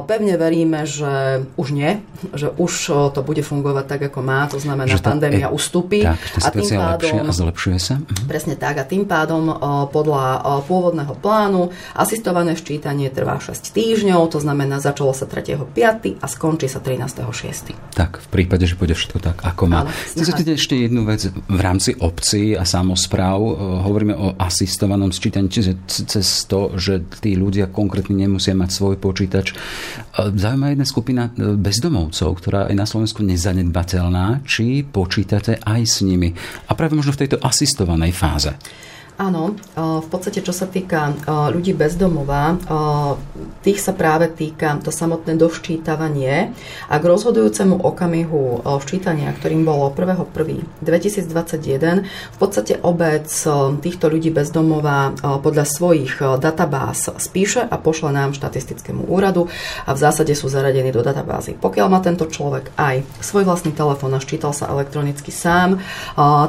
Pevne 0.07 0.39
veríme, 0.39 0.88
že 0.88 1.43
už 1.59 1.75
nie, 1.75 2.00
že 2.31 2.55
už 2.55 2.71
to 3.12 3.19
bude 3.19 3.43
fungovať 3.43 3.85
tak, 3.91 4.01
ako 4.07 4.19
má, 4.23 4.47
to 4.47 4.63
znamená, 4.63 4.88
že 4.88 5.03
pandémia 5.03 5.51
e, 5.51 5.53
ustúpi. 5.53 6.07
Tak, 6.07 6.21
a 6.39 6.47
tým 6.53 6.69
pádom, 6.79 7.15
a 7.27 7.33
zlepšuje 7.35 7.77
sa. 7.83 7.95
Mhm. 8.00 8.31
Presne 8.31 8.55
tak 8.55 8.79
a 8.79 8.88
tým 8.88 9.03
pádom 9.03 9.51
podľa 9.91 10.39
pôvodného 10.63 11.19
plánu 11.19 11.73
asistované 11.97 12.55
ščítanie 12.55 13.12
trvá 13.12 13.41
6 13.41 13.75
týždňov, 13.75 14.31
to 14.31 14.39
znamená, 14.39 14.79
začalo 14.79 15.12
sa 15.12 15.27
3.5. 15.27 16.21
a 16.21 16.25
skončí 16.29 16.71
sa 16.71 16.79
13.6. 16.79 17.75
Tak, 17.97 18.23
v 18.23 18.27
prípade, 18.29 18.63
že 18.69 18.77
pôjde 18.77 18.95
všetko 18.95 19.19
tak, 19.19 19.32
ako 19.41 19.63
má. 19.65 19.89
Chcem 19.89 20.25
sa 20.29 20.35
ešte 20.37 20.75
jednu 20.77 21.07
vec 21.07 21.25
v 21.31 21.59
rámci 21.59 21.97
obcí 21.97 22.53
a 22.53 22.67
samozpráv. 22.67 23.39
E, 23.41 23.51
hovoríme 23.81 24.13
o 24.13 24.37
asistovanom 24.37 25.09
sčítaní, 25.09 25.49
čiže 25.49 25.81
cez 25.87 26.45
to, 26.45 26.77
že 26.77 27.01
tí 27.23 27.33
ľudia 27.33 27.71
konkrétne 27.73 28.13
nemusia 28.13 28.53
mať 28.53 28.69
svoj 28.69 28.95
počítač. 29.01 29.51
E, 29.51 29.55
zaujímavá 30.37 30.77
jedna 30.77 30.87
skupina 30.87 31.23
e, 31.33 31.57
bezdomovcov, 31.57 32.29
ktorá 32.37 32.61
je 32.69 32.77
na 32.77 32.85
Slovensku 32.85 33.25
nezanedbateľná. 33.25 34.45
Či 34.45 34.85
počítate 34.85 35.57
aj 35.63 35.81
s 35.81 35.95
nimi? 36.05 36.35
A 36.69 36.71
práve 36.77 36.93
možno 36.93 37.17
v 37.17 37.25
tejto 37.25 37.41
asistovanej 37.41 38.13
fáze. 38.13 38.53
Áno, 39.13 39.53
v 39.77 40.08
podstate 40.10 40.41
čo 40.41 40.50
sa 40.50 40.65
týka 40.65 41.13
ľudí 41.53 41.77
bezdomová, 41.77 42.58
tých 43.62 43.77
sa 43.77 43.93
práve 43.93 44.25
týka 44.25 44.82
to 44.82 44.89
samotné 44.89 45.38
doščítavanie 45.38 46.50
a 46.89 46.96
k 46.98 47.03
rozhodujúcemu 47.05 47.77
okamihu 47.77 48.65
včítania, 48.82 49.29
ktorým 49.38 49.70
bolo 49.70 49.93
1.1.2021, 49.93 52.10
v 52.10 52.38
podstate 52.41 52.82
obec 52.82 53.29
týchto 53.86 54.10
ľudí 54.10 54.34
bezdomová 54.34 55.13
podľa 55.46 55.70
svojich 55.70 56.17
databáz 56.41 57.13
spíše 57.22 57.62
a 57.62 57.77
pošle 57.77 58.10
nám 58.10 58.34
štatistickému 58.34 59.13
úradu 59.13 59.46
a 59.86 59.93
v 59.93 60.00
zásade 60.01 60.34
sú 60.34 60.50
zaradení 60.50 60.89
do 60.89 61.05
databázy. 61.05 61.53
Pokiaľ 61.53 61.88
má 61.88 62.01
tento 62.01 62.25
človek 62.25 62.74
aj 62.82 63.05
svoj 63.22 63.46
vlastný 63.46 63.77
telefón 63.77 64.17
a 64.17 64.20
ščítal 64.20 64.58
sa 64.58 64.74
elektronicky 64.74 65.29
sám, 65.29 65.77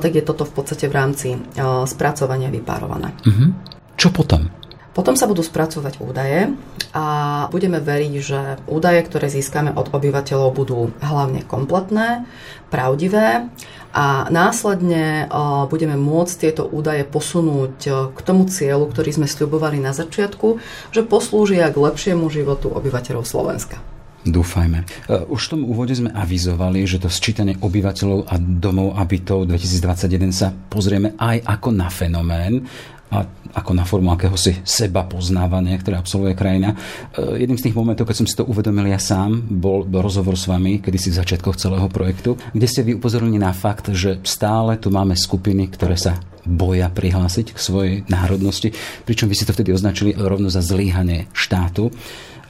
tak 0.00 0.16
je 0.16 0.24
toto 0.24 0.48
v 0.48 0.52
podstate 0.56 0.88
v 0.88 0.96
rámci 0.96 1.36
spracovania 1.84 2.48
vypárované. 2.60 3.10
Uh-huh. 3.26 3.50
Čo 3.98 4.14
potom? 4.14 4.46
Potom 4.94 5.18
sa 5.18 5.26
budú 5.26 5.42
spracovať 5.42 5.98
údaje 5.98 6.54
a 6.94 7.04
budeme 7.50 7.82
veriť, 7.82 8.12
že 8.22 8.40
údaje, 8.70 9.02
ktoré 9.02 9.26
získame 9.26 9.74
od 9.74 9.90
obyvateľov, 9.90 10.54
budú 10.54 10.94
hlavne 11.02 11.42
kompletné, 11.42 12.22
pravdivé 12.70 13.50
a 13.90 14.30
následne 14.30 15.26
budeme 15.66 15.98
môcť 15.98 16.34
tieto 16.38 16.62
údaje 16.70 17.02
posunúť 17.02 18.14
k 18.14 18.18
tomu 18.22 18.46
cieľu, 18.46 18.86
ktorý 18.86 19.10
sme 19.18 19.26
sľubovali 19.26 19.82
na 19.82 19.90
začiatku, 19.90 20.62
že 20.94 21.02
poslúžia 21.02 21.74
k 21.74 21.82
lepšiemu 21.90 22.30
životu 22.30 22.70
obyvateľov 22.70 23.26
Slovenska. 23.26 23.82
Dúfajme. 24.24 24.78
E, 24.80 24.84
už 25.28 25.40
v 25.46 25.50
tom 25.52 25.62
úvode 25.68 25.92
sme 25.92 26.08
avizovali, 26.08 26.88
že 26.88 26.96
to 26.96 27.12
sčítanie 27.12 27.60
obyvateľov 27.60 28.24
a 28.32 28.40
domov 28.40 28.96
a 28.96 29.04
bytov 29.04 29.44
2021 29.44 30.32
sa 30.32 30.48
pozrieme 30.48 31.12
aj 31.20 31.44
ako 31.44 31.68
na 31.76 31.92
fenomén 31.92 32.64
a 33.12 33.20
ako 33.54 33.70
na 33.76 33.84
formu 33.84 34.10
akéhosi 34.10 34.64
seba 34.64 35.04
poznávania, 35.06 35.76
ktoré 35.76 36.00
absolvuje 36.00 36.32
krajina. 36.32 36.72
E, 36.72 37.44
jedným 37.44 37.60
z 37.60 37.68
tých 37.68 37.76
momentov, 37.76 38.08
keď 38.08 38.16
som 38.16 38.26
si 38.26 38.32
to 38.32 38.48
uvedomil 38.48 38.88
ja 38.88 38.96
sám, 38.96 39.44
bol 39.44 39.84
rozhovor 39.84 40.40
s 40.40 40.48
vami, 40.48 40.80
kedy 40.80 40.96
si 40.96 41.12
v 41.12 41.20
začiatkoch 41.20 41.60
celého 41.60 41.86
projektu, 41.92 42.40
kde 42.56 42.64
ste 42.66 42.80
vy 42.80 42.96
upozornili 42.96 43.36
na 43.36 43.52
fakt, 43.52 43.92
že 43.92 44.24
stále 44.24 44.80
tu 44.80 44.88
máme 44.88 45.12
skupiny, 45.20 45.68
ktoré 45.68 46.00
sa 46.00 46.16
boja 46.48 46.88
prihlásiť 46.88 47.56
k 47.56 47.58
svojej 47.60 47.94
národnosti, 48.08 48.72
pričom 49.04 49.28
vy 49.28 49.36
si 49.36 49.44
to 49.44 49.52
vtedy 49.52 49.72
označili 49.72 50.16
rovno 50.16 50.48
za 50.48 50.64
zlíhanie 50.64 51.28
štátu 51.32 51.92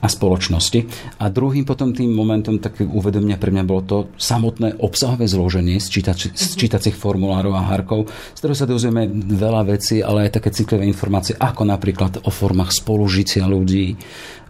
a 0.05 0.07
spoločnosti. 0.07 0.85
A 1.25 1.33
druhým 1.33 1.65
potom 1.65 1.97
tým 1.97 2.13
momentom 2.13 2.61
také 2.61 2.85
uvedomenia 2.85 3.41
pre 3.41 3.49
mňa 3.49 3.65
bolo 3.65 3.83
to 3.83 3.99
samotné 4.21 4.77
obsahové 4.85 5.25
zloženie 5.25 5.81
z, 5.81 5.89
čítač, 5.89 6.29
z 6.37 6.53
mhm. 6.53 6.59
čítacích 6.61 6.97
formulárov 6.97 7.57
a 7.57 7.65
harkov, 7.65 8.13
z 8.37 8.39
ktorého 8.45 8.59
sa 8.61 8.69
dozvieme 8.69 9.09
veľa 9.09 9.65
vecí, 9.65 10.05
ale 10.05 10.29
aj 10.29 10.41
také 10.41 10.53
citlivé 10.53 10.85
informácie, 10.85 11.33
ako 11.41 11.65
napríklad 11.65 12.21
o 12.21 12.31
formách 12.31 12.77
spolužitia 12.77 13.49
ľudí, 13.49 13.97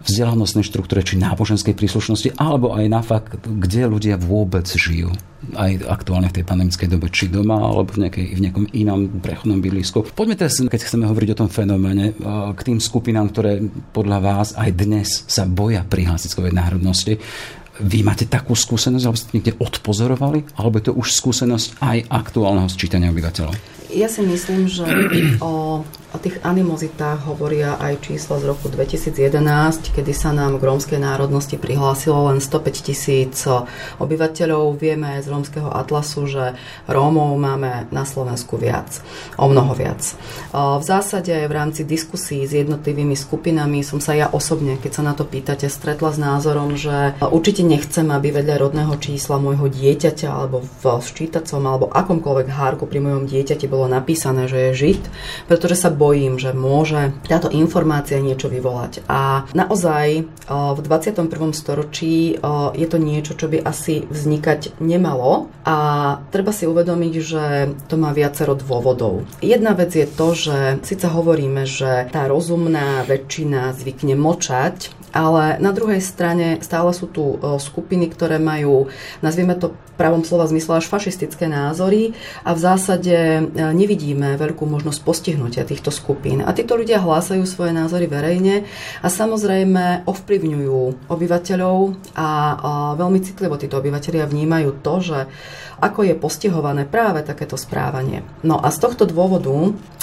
vzdelanostnej 0.04 0.64
štruktúre 0.64 1.00
či 1.00 1.16
náboženskej 1.16 1.72
príslušnosti, 1.72 2.36
alebo 2.36 2.76
aj 2.76 2.84
na 2.86 3.00
fakt, 3.00 3.40
kde 3.40 3.88
ľudia 3.88 4.20
vôbec 4.20 4.68
žijú. 4.68 5.10
Aj 5.56 5.72
aktuálne 5.88 6.28
v 6.32 6.40
tej 6.40 6.44
pandemickej 6.44 6.88
dobe, 6.88 7.08
či 7.12 7.28
doma, 7.28 7.60
alebo 7.60 7.92
v, 7.96 8.08
nejakej, 8.08 8.26
v 8.36 8.40
nejakom 8.44 8.66
inom 8.76 9.20
prechodnom 9.20 9.60
bydlisku. 9.60 10.12
Poďme 10.12 10.36
teraz, 10.40 10.60
keď 10.60 10.80
chceme 10.80 11.08
hovoriť 11.08 11.28
o 11.36 11.38
tom 11.44 11.48
fenoméne, 11.52 12.16
k 12.52 12.60
tým 12.64 12.80
skupinám, 12.80 13.32
ktoré 13.32 13.60
podľa 13.92 14.18
vás 14.20 14.48
aj 14.56 14.70
dnes 14.72 15.24
sa 15.28 15.48
boja 15.48 15.84
prihlásiť 15.84 16.30
svojej 16.32 16.52
národnosti. 16.56 17.16
Vy 17.82 18.06
máte 18.06 18.30
takú 18.30 18.54
skúsenosť, 18.54 19.04
alebo 19.04 19.18
ste 19.18 19.34
niekde 19.34 19.58
odpozorovali, 19.58 20.46
alebo 20.56 20.78
je 20.78 20.84
to 20.88 20.96
už 20.96 21.10
skúsenosť 21.10 21.82
aj 21.82 21.98
aktuálneho 22.06 22.70
sčítania 22.70 23.10
obyvateľov? 23.10 23.52
Ja 23.94 24.10
si 24.10 24.26
myslím, 24.26 24.66
že 24.66 24.84
o 25.38 25.86
O 26.14 26.22
tých 26.22 26.38
animozitách 26.46 27.26
hovoria 27.26 27.74
aj 27.74 28.06
čísla 28.06 28.38
z 28.38 28.46
roku 28.46 28.70
2011, 28.70 29.90
kedy 29.90 30.14
sa 30.14 30.30
nám 30.30 30.62
k 30.62 30.66
rómskej 30.70 31.02
národnosti 31.02 31.58
prihlásilo 31.58 32.30
len 32.30 32.38
105 32.38 32.86
tisíc 32.86 33.42
obyvateľov. 33.98 34.78
Vieme 34.78 35.18
aj 35.18 35.26
z 35.26 35.28
rómskeho 35.34 35.74
atlasu, 35.74 36.30
že 36.30 36.54
Rómov 36.86 37.34
máme 37.34 37.90
na 37.90 38.06
Slovensku 38.06 38.54
viac, 38.54 39.02
o 39.34 39.50
mnoho 39.50 39.74
viac. 39.74 40.14
V 40.54 40.84
zásade 40.86 41.34
v 41.34 41.50
rámci 41.50 41.82
diskusí 41.82 42.46
s 42.46 42.54
jednotlivými 42.54 43.18
skupinami 43.18 43.82
som 43.82 43.98
sa 43.98 44.14
ja 44.14 44.30
osobne, 44.30 44.78
keď 44.78 44.92
sa 44.94 45.02
na 45.02 45.18
to 45.18 45.26
pýtate, 45.26 45.66
stretla 45.66 46.14
s 46.14 46.18
názorom, 46.22 46.78
že 46.78 47.18
určite 47.26 47.66
nechcem, 47.66 48.06
aby 48.14 48.30
vedľa 48.30 48.62
rodného 48.62 48.94
čísla 49.02 49.42
môjho 49.42 49.66
dieťaťa 49.66 50.30
alebo 50.30 50.62
v 50.62 50.84
ščítacom 51.02 51.62
alebo 51.66 51.90
akomkoľvek 51.90 52.54
hárku 52.54 52.86
pri 52.86 53.02
mojom 53.02 53.26
dieťati 53.26 53.66
bolo 53.66 53.83
napísané, 53.86 54.48
že 54.50 54.70
je 54.70 54.72
žid, 54.74 55.02
pretože 55.46 55.78
sa 55.78 55.90
bojím, 55.92 56.36
že 56.40 56.56
môže 56.56 57.14
táto 57.28 57.48
informácia 57.52 58.20
niečo 58.20 58.50
vyvolať. 58.50 59.04
A 59.08 59.48
naozaj 59.52 60.28
v 60.48 60.80
21. 60.80 61.52
storočí 61.54 62.36
je 62.74 62.86
to 62.86 62.98
niečo, 63.00 63.32
čo 63.36 63.46
by 63.48 63.62
asi 63.62 64.04
vznikať 64.06 64.80
nemalo 64.82 65.48
a 65.64 65.76
treba 66.28 66.52
si 66.52 66.68
uvedomiť, 66.68 67.14
že 67.20 67.44
to 67.88 67.96
má 67.96 68.12
viacero 68.12 68.52
dôvodov. 68.54 69.24
Jedna 69.40 69.72
vec 69.72 69.94
je 69.96 70.06
to, 70.08 70.36
že 70.36 70.84
síce 70.84 71.06
hovoríme, 71.08 71.64
že 71.64 72.08
tá 72.12 72.28
rozumná 72.28 73.04
väčšina 73.08 73.72
zvykne 73.76 74.14
močať, 74.18 75.03
ale 75.14 75.62
na 75.62 75.70
druhej 75.70 76.02
strane 76.02 76.58
stále 76.60 76.90
sú 76.90 77.06
tu 77.06 77.38
skupiny, 77.62 78.10
ktoré 78.10 78.42
majú, 78.42 78.90
nazvieme 79.22 79.54
to 79.54 79.72
pravom 79.94 80.26
slova 80.26 80.50
zmysle 80.50 80.82
až 80.82 80.90
fašistické 80.90 81.46
názory 81.46 82.18
a 82.42 82.50
v 82.52 82.60
zásade 82.60 83.14
nevidíme 83.54 84.34
veľkú 84.34 84.66
možnosť 84.66 85.00
postihnutia 85.06 85.62
týchto 85.62 85.94
skupín. 85.94 86.42
A 86.42 86.50
títo 86.50 86.74
ľudia 86.74 86.98
hlásajú 86.98 87.46
svoje 87.46 87.70
názory 87.70 88.10
verejne 88.10 88.66
a 89.00 89.08
samozrejme 89.08 90.02
ovplyvňujú 90.04 91.06
obyvateľov 91.06 91.78
a, 92.18 92.18
a 92.18 92.28
veľmi 92.98 93.22
citlivo 93.22 93.54
títo 93.54 93.78
obyvateľia 93.78 94.26
vnímajú 94.26 94.70
to, 94.82 94.94
že 94.98 95.18
ako 95.84 96.08
je 96.08 96.16
postihované 96.16 96.88
práve 96.88 97.20
takéto 97.20 97.60
správanie. 97.60 98.24
No 98.40 98.56
a 98.56 98.72
z 98.72 98.80
tohto 98.80 99.04
dôvodu, 99.04 99.52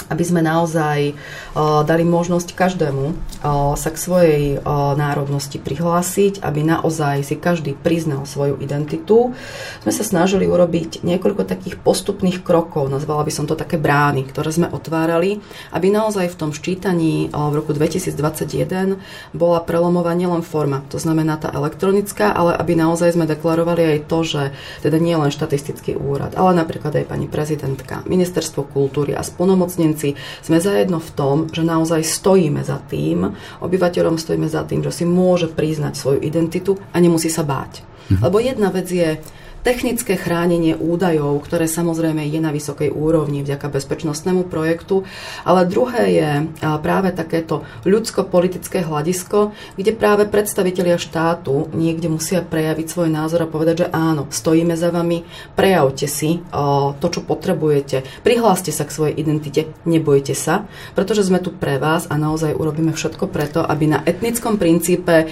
aby 0.06 0.22
sme 0.22 0.44
naozaj 0.44 1.12
uh, 1.12 1.82
dali 1.82 2.06
možnosť 2.06 2.54
každému 2.54 3.04
uh, 3.10 3.14
sa 3.74 3.90
k 3.90 3.98
svojej 3.98 4.42
uh, 4.60 4.94
národnosti 4.94 5.58
prihlásiť, 5.58 6.44
aby 6.44 6.62
naozaj 6.62 7.26
si 7.26 7.34
každý 7.34 7.72
priznal 7.74 8.28
svoju 8.28 8.60
identitu, 8.60 9.34
sme 9.82 9.92
sa 9.92 10.04
snažili 10.04 10.44
urobiť 10.44 11.02
niekoľko 11.02 11.48
takých 11.48 11.80
postupných 11.80 12.44
krokov, 12.44 12.92
nazvala 12.92 13.24
by 13.24 13.32
som 13.32 13.48
to 13.48 13.58
také 13.58 13.80
brány, 13.80 14.28
ktoré 14.28 14.52
sme 14.52 14.68
otvárali, 14.68 15.40
aby 15.72 15.88
naozaj 15.88 16.28
v 16.30 16.38
tom 16.38 16.50
ščítaní 16.52 17.32
v 17.32 17.54
roku 17.56 17.72
2021 17.72 19.00
bola 19.32 19.58
prelomová 19.64 20.12
nielen 20.12 20.44
forma, 20.44 20.84
to 20.92 21.00
znamená 21.00 21.40
tá 21.40 21.48
elektronická, 21.50 22.30
ale 22.30 22.52
aby 22.54 22.76
naozaj 22.76 23.16
sme 23.16 23.24
deklarovali 23.24 23.96
aj 23.96 23.98
to, 24.06 24.18
že 24.22 24.42
teda 24.84 25.00
nie 25.00 25.16
len 25.16 25.32
štatistické 25.32 25.71
štatistický 25.72 25.96
úrad, 25.96 26.36
ale 26.36 26.52
napríklad 26.60 26.92
aj 26.92 27.08
pani 27.08 27.26
prezidentka, 27.26 28.04
ministerstvo 28.04 28.68
kultúry 28.68 29.16
a 29.16 29.24
splnomocnenci 29.24 30.14
sme 30.44 30.60
zajedno 30.60 31.00
v 31.00 31.10
tom, 31.16 31.36
že 31.48 31.64
naozaj 31.64 32.04
stojíme 32.04 32.60
za 32.60 32.76
tým, 32.92 33.32
obyvateľom 33.64 34.20
stojíme 34.20 34.52
za 34.52 34.68
tým, 34.68 34.84
že 34.84 34.92
si 34.92 35.04
môže 35.08 35.48
priznať 35.48 35.96
svoju 35.96 36.20
identitu 36.20 36.76
a 36.92 37.00
nemusí 37.00 37.32
sa 37.32 37.40
báť. 37.40 37.80
Mhm. 38.12 38.20
Lebo 38.20 38.36
jedna 38.36 38.68
vec 38.68 38.86
je 38.92 39.16
technické 39.62 40.18
chránenie 40.18 40.74
údajov, 40.74 41.42
ktoré 41.46 41.70
samozrejme 41.70 42.26
je 42.26 42.42
na 42.42 42.50
vysokej 42.50 42.90
úrovni 42.90 43.46
vďaka 43.46 43.70
bezpečnostnému 43.70 44.50
projektu, 44.50 45.06
ale 45.46 45.64
druhé 45.70 46.02
je 46.12 46.30
práve 46.82 47.14
takéto 47.14 47.62
ľudsko-politické 47.86 48.82
hľadisko, 48.82 49.54
kde 49.78 49.94
práve 49.94 50.26
predstavitelia 50.26 50.98
štátu 50.98 51.70
niekde 51.72 52.10
musia 52.10 52.42
prejaviť 52.42 52.86
svoj 52.90 53.08
názor 53.08 53.46
a 53.46 53.50
povedať, 53.50 53.86
že 53.86 53.90
áno, 53.94 54.26
stojíme 54.28 54.74
za 54.74 54.90
vami, 54.90 55.22
prejavte 55.54 56.10
si 56.10 56.42
to, 56.98 57.06
čo 57.06 57.22
potrebujete, 57.22 58.02
prihláste 58.26 58.74
sa 58.74 58.82
k 58.82 58.94
svojej 58.94 59.14
identite, 59.14 59.70
nebojte 59.86 60.34
sa, 60.34 60.66
pretože 60.98 61.22
sme 61.22 61.38
tu 61.38 61.54
pre 61.54 61.78
vás 61.78 62.10
a 62.10 62.18
naozaj 62.18 62.58
urobíme 62.58 62.90
všetko 62.90 63.30
preto, 63.30 63.62
aby 63.62 63.84
na 63.86 64.02
etnickom 64.02 64.58
princípe 64.58 65.30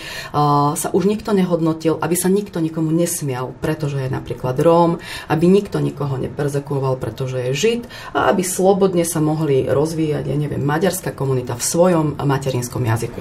sa 0.78 0.88
už 0.94 1.02
nikto 1.10 1.34
nehodnotil, 1.34 1.98
aby 1.98 2.14
sa 2.14 2.30
nikto 2.30 2.62
nikomu 2.62 2.94
nesmial, 2.94 3.50
pretože 3.58 3.98
je 3.98 4.08
napríklad 4.20 4.60
Róm, 4.60 5.00
aby 5.32 5.48
nikto 5.48 5.80
nikoho 5.80 6.20
neperzekuoval, 6.20 7.00
pretože 7.00 7.40
je 7.40 7.56
Žid 7.56 7.82
a 8.12 8.28
aby 8.28 8.44
slobodne 8.44 9.02
sa 9.08 9.24
mohli 9.24 9.64
rozvíjať, 9.66 10.28
ja 10.28 10.36
neviem, 10.36 10.60
maďarská 10.60 11.16
komunita 11.16 11.56
v 11.56 11.64
svojom 11.64 12.06
materinskom 12.20 12.84
jazyku. 12.84 13.18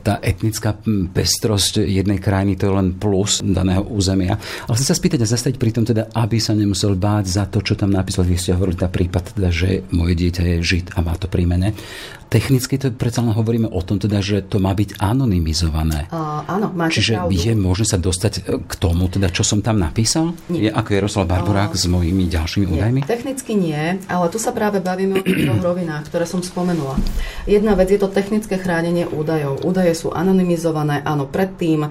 Tá 0.00 0.18
etnická 0.24 0.74
pestrosť 1.12 1.84
jednej 1.84 2.16
krajiny 2.18 2.56
to 2.56 2.66
je 2.66 2.72
len 2.72 2.96
plus 2.96 3.44
daného 3.44 3.84
územia. 3.84 4.40
Ale 4.66 4.74
chcem 4.80 4.88
sa 4.88 4.96
spýtať 4.96 5.20
a 5.22 5.28
zastaviť 5.28 5.56
pri 5.60 5.70
tom 5.76 5.84
teda, 5.84 6.08
aby 6.16 6.40
sa 6.40 6.56
nemusel 6.56 6.96
báť 6.96 7.24
za 7.28 7.44
to, 7.46 7.60
čo 7.60 7.76
tam 7.76 7.92
napísal. 7.92 8.24
Vy 8.24 8.40
ste 8.40 8.56
hovorili 8.56 8.80
tá 8.80 8.88
prípad, 8.88 9.36
teda, 9.36 9.50
že 9.52 9.84
moje 9.92 10.16
dieťa 10.16 10.42
je 10.42 10.56
Žid 10.64 10.86
a 10.96 11.04
má 11.04 11.14
to 11.20 11.28
príjmene. 11.28 11.76
Technicky 12.30 12.78
to 12.78 12.94
predsa 12.94 13.26
len 13.26 13.34
hovoríme 13.34 13.66
o 13.66 13.82
tom, 13.82 13.98
teda, 13.98 14.22
že 14.22 14.46
to 14.46 14.62
má 14.62 14.70
byť 14.70 15.02
anonymizované. 15.02 16.06
Uh, 16.14 16.46
áno, 16.46 16.70
máte 16.70 17.02
Čiže 17.02 17.18
pravdu. 17.18 17.34
je 17.34 17.52
možné 17.58 17.86
sa 17.90 17.98
dostať 17.98 18.32
e, 18.38 18.40
k 18.70 18.74
tomu, 18.78 19.10
teda, 19.10 19.34
čo 19.34 19.42
som 19.42 19.58
tam 19.58 19.82
napísal? 19.82 20.38
Nie. 20.46 20.70
Je 20.70 20.70
ako 20.70 20.90
Jaroslav 20.94 21.26
Barborák 21.26 21.74
uh, 21.74 21.80
s 21.82 21.90
mojimi 21.90 22.30
ďalšími 22.30 22.70
nie. 22.70 22.74
údajmi? 22.78 23.00
Technicky 23.02 23.58
nie, 23.58 23.98
ale 24.06 24.30
tu 24.30 24.38
sa 24.38 24.54
práve 24.54 24.78
bavíme 24.78 25.18
o 25.18 25.22
tých 25.26 25.42
dvoch 25.42 25.74
rovinách, 25.74 26.06
ktoré 26.06 26.22
som 26.22 26.38
spomenula. 26.38 27.02
Jedna 27.50 27.74
vec 27.74 27.90
je 27.90 27.98
to 27.98 28.06
technické 28.06 28.62
chránenie 28.62 29.10
údajov. 29.10 29.66
Údaje 29.66 29.90
sú 29.98 30.14
anonymizované, 30.14 31.02
áno, 31.02 31.26
predtým 31.26 31.90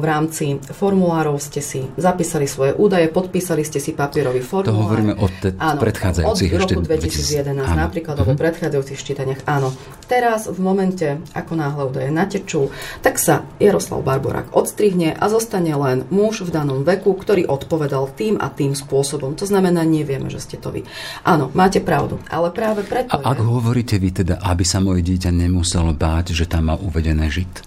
v 0.00 0.04
rámci 0.08 0.64
formulárov 0.64 1.36
ste 1.36 1.60
si 1.60 1.84
zapísali 2.00 2.48
svoje 2.48 2.72
údaje, 2.72 3.12
podpísali 3.12 3.60
ste 3.60 3.84
si 3.84 3.92
papierový 3.92 4.40
formulár. 4.40 4.72
To 4.72 4.80
hovoríme 4.80 5.12
o 5.20 5.28
te- 5.28 5.52
áno, 5.60 5.76
predchádzajúcich 5.76 6.50
od 6.56 6.60
roku 6.72 6.80
2011, 6.88 7.52
áno. 7.52 7.76
napríklad 7.76 8.16
uh-huh. 8.16 8.32
o 8.32 8.32
mhm. 8.32 8.40
predchádzajúcich 8.40 8.96
ščítaniach, 8.96 9.44
áno. 9.44 9.73
Teraz 10.04 10.44
v 10.52 10.60
momente, 10.60 11.16
ako 11.32 11.52
náhle 11.56 11.82
údaje 11.88 12.10
natečú, 12.12 12.68
tak 13.00 13.16
sa 13.16 13.48
Jaroslav 13.56 14.04
Barborák 14.04 14.52
odstrihne 14.52 15.16
a 15.16 15.32
zostane 15.32 15.72
len 15.72 16.04
muž 16.12 16.44
v 16.44 16.52
danom 16.52 16.84
veku, 16.84 17.16
ktorý 17.16 17.48
odpovedal 17.48 18.12
tým 18.12 18.36
a 18.36 18.52
tým 18.52 18.76
spôsobom. 18.76 19.32
To 19.40 19.48
znamená, 19.48 19.80
nevieme, 19.88 20.28
že 20.28 20.44
ste 20.44 20.56
to 20.60 20.68
vy. 20.68 20.84
Áno, 21.24 21.48
máte 21.56 21.80
pravdu, 21.80 22.20
ale 22.28 22.52
práve 22.52 22.84
preto... 22.84 23.16
A 23.16 23.20
je... 23.20 23.24
ak 23.32 23.40
hovoríte 23.40 23.96
vy 23.96 24.24
teda, 24.24 24.44
aby 24.44 24.64
sa 24.64 24.84
moje 24.84 25.00
dieťa 25.00 25.32
nemuselo 25.32 25.96
báť, 25.96 26.36
že 26.36 26.44
tam 26.44 26.68
má 26.68 26.76
uvedené 26.76 27.32
žid? 27.32 27.64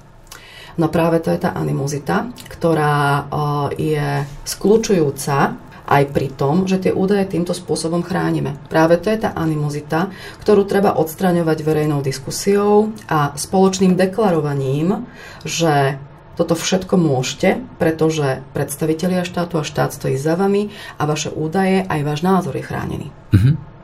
No 0.77 0.93
práve 0.93 1.17
to 1.25 1.33
je 1.33 1.41
tá 1.41 1.57
animozita, 1.57 2.29
ktorá 2.53 3.25
je 3.73 4.21
skľúčujúca 4.45 5.57
aj 5.87 6.03
pri 6.11 6.27
tom, 6.35 6.67
že 6.67 6.83
tie 6.83 6.91
údaje 6.91 7.31
týmto 7.31 7.55
spôsobom 7.55 8.03
chránime. 8.03 8.59
Práve 8.67 8.99
to 8.99 9.07
je 9.07 9.23
tá 9.23 9.31
animozita, 9.33 10.11
ktorú 10.43 10.67
treba 10.67 10.99
odstraňovať 10.99 11.57
verejnou 11.63 12.03
diskusiou 12.03 12.91
a 13.07 13.31
spoločným 13.33 13.95
deklarovaním, 13.95 15.07
že 15.47 15.95
toto 16.37 16.53
všetko 16.53 17.01
môžete, 17.01 17.65
pretože 17.81 18.45
predstavitelia 18.53 19.25
štátu 19.25 19.57
a 19.57 19.65
štát 19.65 19.89
stojí 19.89 20.21
za 20.21 20.37
vami 20.37 20.69
a 21.01 21.09
vaše 21.09 21.33
údaje, 21.33 21.81
aj 21.89 22.05
váš 22.05 22.21
názor 22.21 22.53
je 22.53 22.67
chránený. 22.67 23.07
Mm-hmm. 23.33 23.76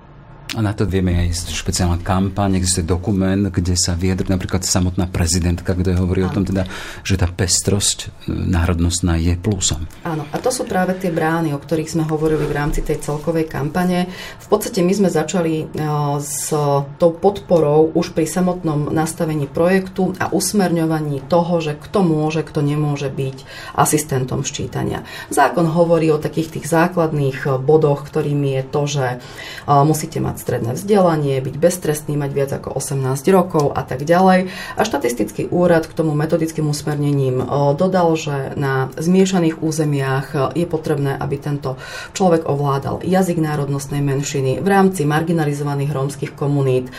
A 0.53 0.61
na 0.61 0.69
to 0.69 0.85
vieme 0.85 1.17
aj 1.17 1.49
špeciálna 1.49 2.05
kampaň, 2.05 2.61
existuje 2.61 2.85
dokument, 2.85 3.49
kde 3.49 3.73
sa 3.73 3.97
vyjadrí 3.97 4.29
napríklad 4.29 4.61
samotná 4.61 5.09
prezidentka, 5.09 5.73
kde 5.73 5.97
hovorí 5.97 6.21
Áno. 6.21 6.29
o 6.29 6.35
tom 6.37 6.45
teda, 6.45 6.69
že 7.01 7.17
tá 7.17 7.25
pestrosť 7.25 7.97
e, 8.29 8.29
národnostná 8.29 9.17
je 9.17 9.33
plusom. 9.33 9.89
Áno, 10.05 10.29
a 10.29 10.37
to 10.37 10.53
sú 10.53 10.69
práve 10.69 10.93
tie 11.01 11.09
brány, 11.09 11.57
o 11.57 11.59
ktorých 11.59 11.97
sme 11.97 12.05
hovorili 12.05 12.45
v 12.45 12.53
rámci 12.53 12.85
tej 12.85 13.01
celkovej 13.01 13.49
kampane. 13.49 14.13
V 14.45 14.47
podstate 14.47 14.85
my 14.85 14.93
sme 14.93 15.09
začali 15.09 15.53
e, 15.57 15.65
s 16.21 16.53
tou 17.01 17.11
podporou 17.17 17.89
už 17.97 18.13
pri 18.13 18.29
samotnom 18.29 18.93
nastavení 18.93 19.49
projektu 19.49 20.13
a 20.21 20.29
usmerňovaní 20.29 21.25
toho, 21.33 21.65
že 21.65 21.73
kto 21.81 22.05
môže, 22.05 22.45
kto 22.45 22.61
nemôže 22.61 23.09
byť 23.09 23.37
asistentom 23.73 24.45
ščítania. 24.45 25.01
Zákon 25.33 25.65
hovorí 25.65 26.13
o 26.13 26.21
takých 26.21 26.61
tých 26.61 26.69
základných 26.69 27.41
e, 27.41 27.57
bodoch, 27.57 28.05
ktorými 28.05 28.61
je 28.61 28.63
to, 28.69 28.81
že 28.85 29.05
musíte 29.65 30.21
mať 30.21 30.42
stredné 30.43 30.75
vzdelanie, 30.75 31.39
byť 31.39 31.55
beztrestný, 31.55 32.19
mať 32.19 32.31
viac 32.35 32.51
ako 32.51 32.75
18 32.75 33.15
rokov 33.31 33.71
a 33.71 33.87
tak 33.87 34.03
ďalej. 34.03 34.51
A 34.75 34.81
štatistický 34.83 35.47
úrad 35.47 35.87
k 35.87 35.95
tomu 35.95 36.11
metodickým 36.11 36.67
usmernením 36.67 37.39
dodal, 37.79 38.11
že 38.19 38.51
na 38.59 38.91
zmiešaných 38.99 39.63
územiach 39.63 40.51
je 40.51 40.67
potrebné, 40.67 41.15
aby 41.15 41.39
tento 41.39 41.79
človek 42.11 42.43
ovládal 42.43 43.07
jazyk 43.07 43.39
národnostnej 43.39 44.03
menšiny 44.03 44.59
v 44.59 44.67
rámci 44.67 45.07
marginalizovaných 45.07 45.95
rómskych 45.95 46.35
komunít. 46.35 46.91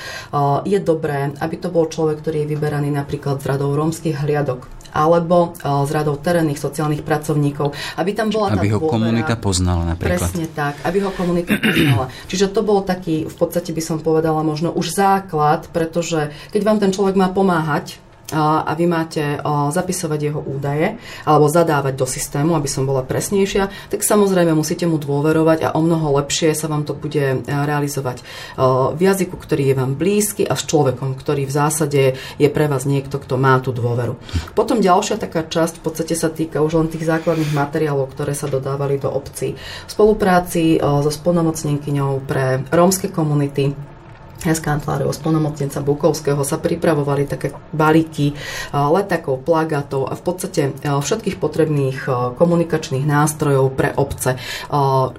Je 0.64 0.80
dobré, 0.80 1.36
aby 1.44 1.56
to 1.60 1.68
bol 1.68 1.84
človek, 1.92 2.24
ktorý 2.24 2.48
je 2.48 2.50
vyberaný 2.56 2.88
napríklad 2.88 3.44
z 3.44 3.52
radou 3.52 3.76
rómskych 3.76 4.24
hliadok 4.24 4.64
alebo 4.94 5.58
z 5.58 5.90
radou 5.90 6.14
terénnych 6.14 6.56
sociálnych 6.56 7.02
pracovníkov, 7.02 7.74
aby 7.98 8.10
tam 8.14 8.30
bola 8.30 8.54
aby 8.54 8.70
tá 8.70 8.78
ho 8.78 8.78
dôvera, 8.78 8.94
komunita 8.94 9.34
poznala 9.34 9.82
napríklad. 9.82 10.22
Presne 10.22 10.46
tak, 10.54 10.78
aby 10.86 10.98
ho 11.02 11.10
komunita 11.10 11.58
poznala. 11.66 12.06
Čiže 12.30 12.54
to 12.54 12.62
bol 12.62 12.86
taký, 12.86 13.26
v 13.26 13.34
podstate 13.34 13.74
by 13.74 13.82
som 13.82 13.98
povedala, 13.98 14.46
možno 14.46 14.70
už 14.70 14.94
základ, 14.94 15.66
pretože 15.74 16.30
keď 16.54 16.62
vám 16.62 16.78
ten 16.78 16.94
človek 16.94 17.18
má 17.18 17.28
pomáhať, 17.34 17.98
a 18.34 18.66
vy 18.74 18.90
máte 18.90 19.38
zapisovať 19.46 20.20
jeho 20.20 20.42
údaje 20.42 20.98
alebo 21.22 21.46
zadávať 21.46 21.94
do 21.94 22.02
systému, 22.02 22.58
aby 22.58 22.66
som 22.66 22.82
bola 22.82 23.06
presnejšia, 23.06 23.70
tak 23.94 24.02
samozrejme 24.02 24.50
musíte 24.50 24.90
mu 24.90 24.98
dôverovať 24.98 25.70
a 25.70 25.72
o 25.78 25.80
mnoho 25.80 26.18
lepšie 26.18 26.50
sa 26.58 26.66
vám 26.66 26.82
to 26.82 26.98
bude 26.98 27.46
realizovať 27.46 28.26
v 28.92 29.00
jazyku, 29.00 29.38
ktorý 29.38 29.70
je 29.70 29.78
vám 29.78 29.94
blízky 29.94 30.42
a 30.42 30.58
s 30.58 30.66
človekom, 30.66 31.14
ktorý 31.14 31.46
v 31.46 31.54
zásade 31.54 32.02
je 32.42 32.48
pre 32.50 32.66
vás 32.66 32.82
niekto, 32.82 33.22
kto 33.22 33.38
má 33.38 33.62
tú 33.62 33.70
dôveru. 33.70 34.18
Potom 34.58 34.82
ďalšia 34.82 35.22
taká 35.22 35.46
časť 35.46 35.78
v 35.78 35.84
podstate 35.86 36.18
sa 36.18 36.26
týka 36.26 36.58
už 36.58 36.82
len 36.82 36.90
tých 36.90 37.06
základných 37.06 37.54
materiálov, 37.54 38.10
ktoré 38.10 38.34
sa 38.34 38.50
dodávali 38.50 38.98
do 38.98 39.14
obcí. 39.14 39.54
V 39.54 39.90
spolupráci 39.94 40.82
so 40.82 41.10
spolnomocnenkyňou 41.14 42.26
pre 42.26 42.66
rómske 42.74 43.14
komunity 43.14 43.93
s 44.42 44.60
kanceláriou 44.60 45.12
spolnomocnenca 45.12 45.84
Bukovského 45.84 46.40
sa 46.44 46.58
pripravovali 46.60 47.24
také 47.28 47.52
balíky 47.72 48.32
letakov, 48.72 49.44
plagátov 49.44 50.08
a 50.08 50.16
v 50.16 50.22
podstate 50.24 50.62
všetkých 50.82 51.36
potrebných 51.40 52.08
komunikačných 52.36 53.08
nástrojov 53.08 53.72
pre 53.72 53.92
obce, 53.96 54.36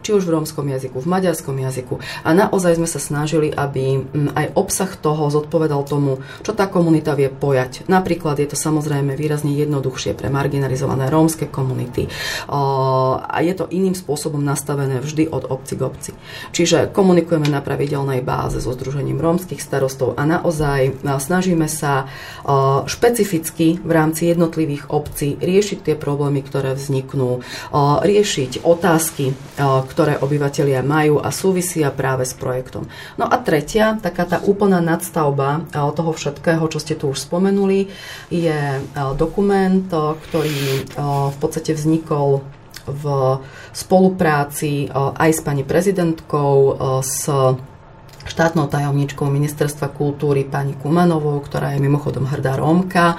či 0.01 0.09
už 0.09 0.23
v 0.25 0.33
rómskom 0.33 0.65
jazyku, 0.69 1.01
v 1.01 1.07
maďarskom 1.09 1.57
jazyku. 1.57 2.01
A 2.25 2.33
naozaj 2.33 2.77
sme 2.77 2.89
sa 2.89 3.01
snažili, 3.01 3.49
aby 3.49 4.01
aj 4.33 4.53
obsah 4.57 4.91
toho 4.93 5.29
zodpovedal 5.29 5.85
tomu, 5.85 6.21
čo 6.41 6.53
tá 6.53 6.69
komunita 6.69 7.17
vie 7.17 7.29
pojať. 7.29 7.89
Napríklad 7.89 8.37
je 8.41 8.49
to 8.49 8.57
samozrejme 8.57 9.13
výrazne 9.13 9.53
jednoduchšie 9.53 10.17
pre 10.17 10.33
marginalizované 10.33 11.09
rómske 11.09 11.49
komunity 11.49 12.09
a 12.49 13.37
je 13.45 13.53
to 13.53 13.69
iným 13.69 13.93
spôsobom 13.97 14.41
nastavené 14.41 15.01
vždy 15.01 15.29
od 15.29 15.49
obci 15.49 15.73
k 15.77 15.81
obci. 15.85 16.11
Čiže 16.53 16.93
komunikujeme 16.93 17.45
na 17.49 17.61
pravidelnej 17.61 18.25
báze 18.25 18.57
so 18.57 18.73
združením 18.73 19.04
združením 19.05 19.21
rómskych 19.21 19.61
starostov 19.61 20.17
a 20.17 20.25
naozaj 20.25 21.05
snažíme 21.05 21.69
sa 21.69 22.09
špecificky 22.89 23.77
v 23.77 23.91
rámci 23.93 24.33
jednotlivých 24.33 24.89
obcí 24.89 25.37
riešiť 25.37 25.85
tie 25.85 25.93
problémy, 25.93 26.41
ktoré 26.41 26.73
vzniknú, 26.73 27.45
riešiť 28.01 28.65
otázky, 28.65 29.37
ktoré 29.61 30.17
obyvateľia 30.17 30.81
majú 30.81 31.21
a 31.21 31.29
súvisia 31.29 31.93
práve 31.93 32.25
s 32.25 32.33
projektom. 32.33 32.89
No 33.21 33.29
a 33.29 33.37
tretia, 33.37 34.01
taká 34.01 34.25
tá 34.25 34.41
úplná 34.41 34.81
nadstavba 34.81 35.69
toho 35.69 36.09
všetkého, 36.09 36.65
čo 36.65 36.81
ste 36.81 36.97
tu 36.97 37.13
už 37.13 37.21
spomenuli, 37.21 37.93
je 38.33 38.81
dokument, 39.13 39.85
ktorý 40.25 40.89
v 41.29 41.37
podstate 41.37 41.77
vznikol 41.77 42.41
v 42.85 43.05
spolupráci 43.69 44.89
aj 44.93 45.29
s 45.29 45.41
pani 45.45 45.61
prezidentkou, 45.61 46.57
s 47.01 47.29
štátnou 48.25 48.65
tajomničkou 48.67 49.29
Ministerstva 49.29 49.93
kultúry 49.93 50.43
pani 50.43 50.73
Kumanovou, 50.73 51.37
ktorá 51.45 51.77
je 51.77 51.79
mimochodom 51.79 52.25
hrdá 52.25 52.57
Rómka. 52.57 53.15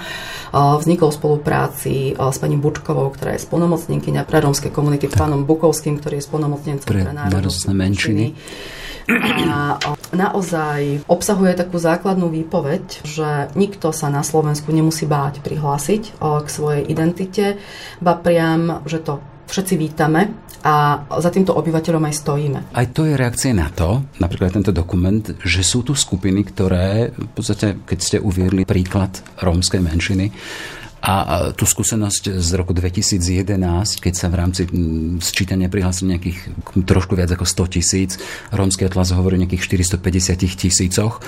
Vznikol 0.52 1.14
v 1.14 1.18
spolupráci 1.18 1.94
s 2.12 2.36
pani 2.42 2.58
Bučkovou, 2.58 3.14
ktorá 3.14 3.38
je 3.38 3.46
spolnomocnenkyňa 3.46 4.26
pre 4.26 4.42
rómske 4.42 4.74
komunity, 4.74 5.06
s 5.06 5.14
pánom 5.14 5.46
Bukovským, 5.46 6.02
ktorý 6.02 6.18
je 6.18 6.26
spolnomocnencom 6.26 6.88
pre, 6.90 7.06
pre 7.06 7.14
národnostné 7.14 7.72
menšiny. 7.72 8.34
A 9.46 9.78
naozaj 10.10 11.06
obsahuje 11.06 11.54
takú 11.54 11.78
základnú 11.78 12.26
výpoveď, 12.26 13.06
že 13.06 13.54
nikto 13.54 13.94
sa 13.94 14.10
na 14.10 14.26
Slovensku 14.26 14.74
nemusí 14.74 15.06
báť 15.06 15.46
prihlásiť 15.46 16.18
k 16.18 16.48
svojej 16.50 16.82
identite, 16.90 17.62
ba 18.02 18.18
priam, 18.18 18.82
že 18.82 18.98
to 18.98 19.22
všetci 19.46 19.74
vítame 19.78 20.34
a 20.66 21.06
za 21.22 21.30
týmto 21.30 21.54
obyvateľom 21.54 22.02
aj 22.10 22.14
stojíme. 22.26 22.60
Aj 22.74 22.86
to 22.90 23.06
je 23.06 23.14
reakcia 23.14 23.54
na 23.54 23.70
to, 23.70 24.02
napríklad 24.18 24.50
tento 24.50 24.74
dokument, 24.74 25.22
že 25.46 25.62
sú 25.62 25.86
tu 25.86 25.94
skupiny, 25.94 26.42
ktoré, 26.42 27.14
v 27.14 27.30
podstate, 27.30 27.78
keď 27.86 27.98
ste 28.02 28.16
uviedli 28.18 28.66
príklad 28.66 29.14
rómskej 29.38 29.78
menšiny, 29.78 30.26
a 31.06 31.54
tú 31.54 31.70
skúsenosť 31.70 32.42
z 32.42 32.50
roku 32.58 32.74
2011, 32.74 33.22
keď 34.02 34.14
sa 34.16 34.26
v 34.26 34.34
rámci 34.42 34.66
sčítania 35.22 35.70
prihlásili 35.70 36.18
nejakých 36.18 36.66
trošku 36.82 37.14
viac 37.14 37.30
ako 37.30 37.46
100 37.46 37.74
tisíc, 37.78 38.10
rómsky 38.50 38.82
atlas 38.90 39.14
hovorí 39.14 39.38
o 39.38 39.42
nejakých 39.46 39.86
450 40.02 40.58
tisícoch, 40.58 41.22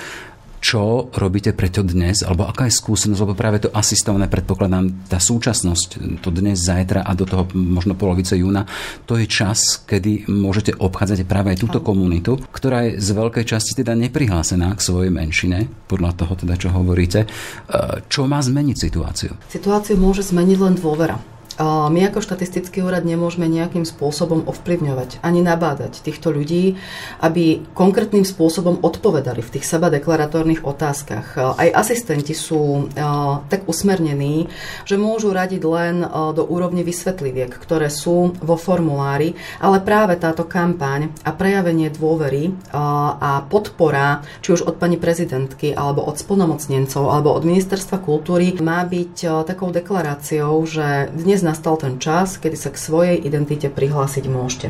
čo 0.59 1.07
robíte 1.15 1.55
preto 1.55 1.81
dnes, 1.83 2.21
alebo 2.23 2.47
aká 2.47 2.67
je 2.67 2.77
skúsenosť, 2.77 3.21
lebo 3.23 3.33
práve 3.35 3.63
to 3.63 3.71
asistované, 3.71 4.27
predpokladám, 4.27 5.07
tá 5.07 5.17
súčasnosť, 5.17 6.19
to 6.19 6.29
dnes, 6.29 6.59
zajtra 6.59 7.03
a 7.03 7.11
do 7.15 7.23
toho 7.23 7.47
možno 7.55 7.95
polovice 7.95 8.35
júna, 8.35 8.67
to 9.07 9.15
je 9.15 9.25
čas, 9.25 9.81
kedy 9.87 10.27
môžete 10.27 10.75
obchádzať 10.75 11.23
práve 11.25 11.55
aj 11.55 11.61
túto 11.63 11.79
komunitu, 11.79 12.37
ktorá 12.51 12.87
je 12.87 12.99
z 12.99 13.09
veľkej 13.15 13.45
časti 13.47 13.71
teda 13.79 13.95
neprihlásená 13.95 14.75
k 14.75 14.83
svojej 14.83 15.11
menšine, 15.11 15.71
podľa 15.87 16.11
toho 16.19 16.33
teda, 16.35 16.55
čo 16.59 16.69
hovoríte. 16.75 17.25
E, 17.25 17.27
čo 18.11 18.27
má 18.27 18.43
zmeniť 18.43 18.77
situáciu? 18.77 19.31
Situáciu 19.49 19.95
môže 19.95 20.21
zmeniť 20.21 20.57
len 20.59 20.75
dôvera. 20.75 21.38
My 21.59 21.99
ako 22.07 22.23
štatistický 22.23 22.79
úrad 22.79 23.03
nemôžeme 23.03 23.43
nejakým 23.43 23.83
spôsobom 23.83 24.47
ovplyvňovať 24.47 25.19
ani 25.19 25.43
nabádať 25.43 25.99
týchto 25.99 26.31
ľudí, 26.31 26.79
aby 27.19 27.67
konkrétnym 27.75 28.23
spôsobom 28.23 28.79
odpovedali 28.79 29.43
v 29.43 29.59
tých 29.59 29.67
seba 29.67 29.91
deklaratórnych 29.91 30.63
otázkach. 30.63 31.35
Aj 31.35 31.69
asistenti 31.75 32.31
sú 32.31 32.87
tak 33.51 33.67
usmernení, 33.67 34.47
že 34.87 34.95
môžu 34.95 35.35
radiť 35.35 35.61
len 35.67 35.99
do 36.31 36.47
úrovne 36.47 36.79
vysvetliviek, 36.87 37.51
ktoré 37.51 37.91
sú 37.91 38.31
vo 38.39 38.55
formulári, 38.55 39.35
ale 39.59 39.83
práve 39.83 40.15
táto 40.15 40.47
kampaň 40.47 41.11
a 41.27 41.35
prejavenie 41.35 41.91
dôvery 41.91 42.55
a 43.19 43.43
podpora, 43.51 44.23
či 44.39 44.55
už 44.55 44.63
od 44.63 44.79
pani 44.79 44.95
prezidentky, 44.95 45.75
alebo 45.75 46.07
od 46.07 46.15
splnomocnencov, 46.15 47.11
alebo 47.11 47.35
od 47.35 47.43
ministerstva 47.43 47.99
kultúry, 47.99 48.55
má 48.63 48.87
byť 48.87 49.43
takou 49.43 49.75
deklaráciou, 49.75 50.55
že 50.63 51.11
dnes 51.11 51.43
nastal 51.49 51.75
ten 51.81 51.97
čas, 51.97 52.37
kedy 52.37 52.53
sa 52.53 52.69
k 52.69 52.77
svojej 52.77 53.17
identite 53.17 53.73
prihlásiť 53.73 54.25
môžete. 54.29 54.67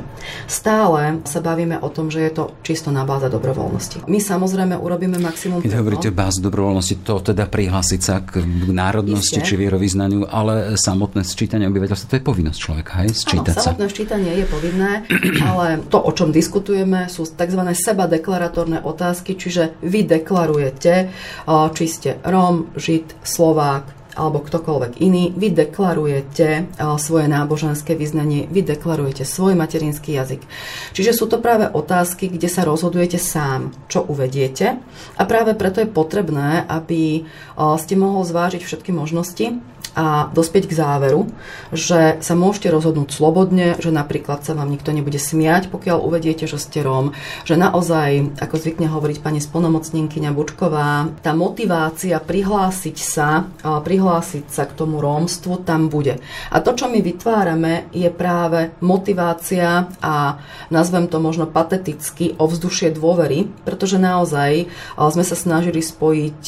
Stále 0.48 1.20
sa 1.28 1.44
bavíme 1.44 1.76
o 1.84 1.90
tom, 1.92 2.08
že 2.08 2.24
je 2.24 2.32
to 2.32 2.44
čisto 2.64 2.90
na 2.96 3.04
báze 3.04 3.28
dobrovoľnosti. 3.28 4.08
My 4.08 4.24
samozrejme 4.24 4.80
urobíme 4.80 5.20
maximum. 5.20 5.60
Keď 5.60 5.76
hovoríte 5.76 6.10
báze 6.16 6.40
dobrovoľnosti, 6.40 7.04
to 7.04 7.20
teda 7.20 7.52
prihlásiť 7.52 8.00
sa 8.00 8.24
k 8.24 8.40
národnosti 8.72 9.44
Isté. 9.44 9.48
či 9.48 9.54
vierovýznaniu, 9.60 10.32
ale 10.32 10.80
samotné 10.80 11.28
sčítanie 11.28 11.68
obyvateľstva, 11.68 12.08
to 12.08 12.18
je 12.18 12.24
povinnosť 12.24 12.60
človeka, 12.60 12.92
hej? 13.04 13.12
Sčítať 13.12 13.54
Áno, 13.60 13.66
samotné 13.76 13.88
sčítanie 13.92 14.32
je 14.40 14.46
povinné, 14.48 14.92
ale 15.50 15.84
to, 15.92 16.00
o 16.00 16.12
čom 16.16 16.32
diskutujeme, 16.32 17.12
sú 17.12 17.28
tzv. 17.28 17.62
seba 17.76 18.08
deklaratórne 18.08 18.80
otázky, 18.86 19.36
čiže 19.36 19.76
vy 19.84 20.08
deklarujete, 20.08 21.12
či 21.50 21.86
ste 21.90 22.10
Róm, 22.24 22.72
Žid, 22.80 23.20
Slovák, 23.26 23.99
alebo 24.20 24.44
ktokoľvek 24.44 25.00
iný, 25.00 25.32
vy 25.32 25.56
deklarujete 25.56 26.48
eh, 26.52 26.64
svoje 27.00 27.32
náboženské 27.32 27.96
vyznanie, 27.96 28.52
vy 28.52 28.68
deklarujete 28.68 29.24
svoj 29.24 29.56
materinský 29.56 30.20
jazyk. 30.20 30.44
Čiže 30.92 31.16
sú 31.16 31.32
to 31.32 31.40
práve 31.40 31.72
otázky, 31.72 32.28
kde 32.28 32.52
sa 32.52 32.68
rozhodujete 32.68 33.16
sám, 33.16 33.72
čo 33.88 34.04
uvediete 34.04 34.76
a 35.16 35.22
práve 35.24 35.56
preto 35.56 35.80
je 35.80 35.88
potrebné, 35.88 36.68
aby 36.68 37.24
eh, 37.24 37.76
ste 37.80 37.96
mohol 37.96 38.28
zvážiť 38.28 38.68
všetky 38.68 38.92
možnosti 38.92 39.56
a 39.96 40.30
dospieť 40.34 40.70
k 40.70 40.78
záveru, 40.78 41.30
že 41.74 42.18
sa 42.22 42.34
môžete 42.38 42.74
rozhodnúť 42.74 43.10
slobodne, 43.14 43.78
že 43.78 43.90
napríklad 43.94 44.42
sa 44.46 44.54
vám 44.54 44.70
nikto 44.70 44.94
nebude 44.94 45.18
smiať, 45.18 45.70
pokiaľ 45.74 46.02
uvediete, 46.02 46.46
že 46.46 46.62
ste 46.62 46.82
Róm, 46.82 47.14
že 47.46 47.58
naozaj, 47.58 48.42
ako 48.42 48.56
zvykne 48.58 48.88
hovoriť 48.90 49.18
pani 49.22 49.42
splnomocnenkyňa 49.42 50.32
Bučková, 50.34 51.10
tá 51.22 51.32
motivácia 51.34 52.18
prihlásiť 52.22 52.98
sa, 52.98 53.50
prihlásiť 53.62 54.46
sa 54.50 54.66
k 54.70 54.76
tomu 54.78 55.02
rómstvu 55.02 55.66
tam 55.66 55.90
bude. 55.90 56.22
A 56.54 56.62
to, 56.62 56.74
čo 56.74 56.90
my 56.90 57.02
vytvárame, 57.02 57.90
je 57.94 58.10
práve 58.14 58.74
motivácia 58.82 59.90
a 60.00 60.40
nazvem 60.70 61.10
to 61.10 61.18
možno 61.20 61.50
pateticky 61.50 62.38
ovzdušie 62.38 62.94
dôvery, 62.94 63.50
pretože 63.66 64.00
naozaj 64.00 64.70
sme 64.96 65.24
sa 65.26 65.36
snažili 65.36 65.84
spojiť 65.84 66.44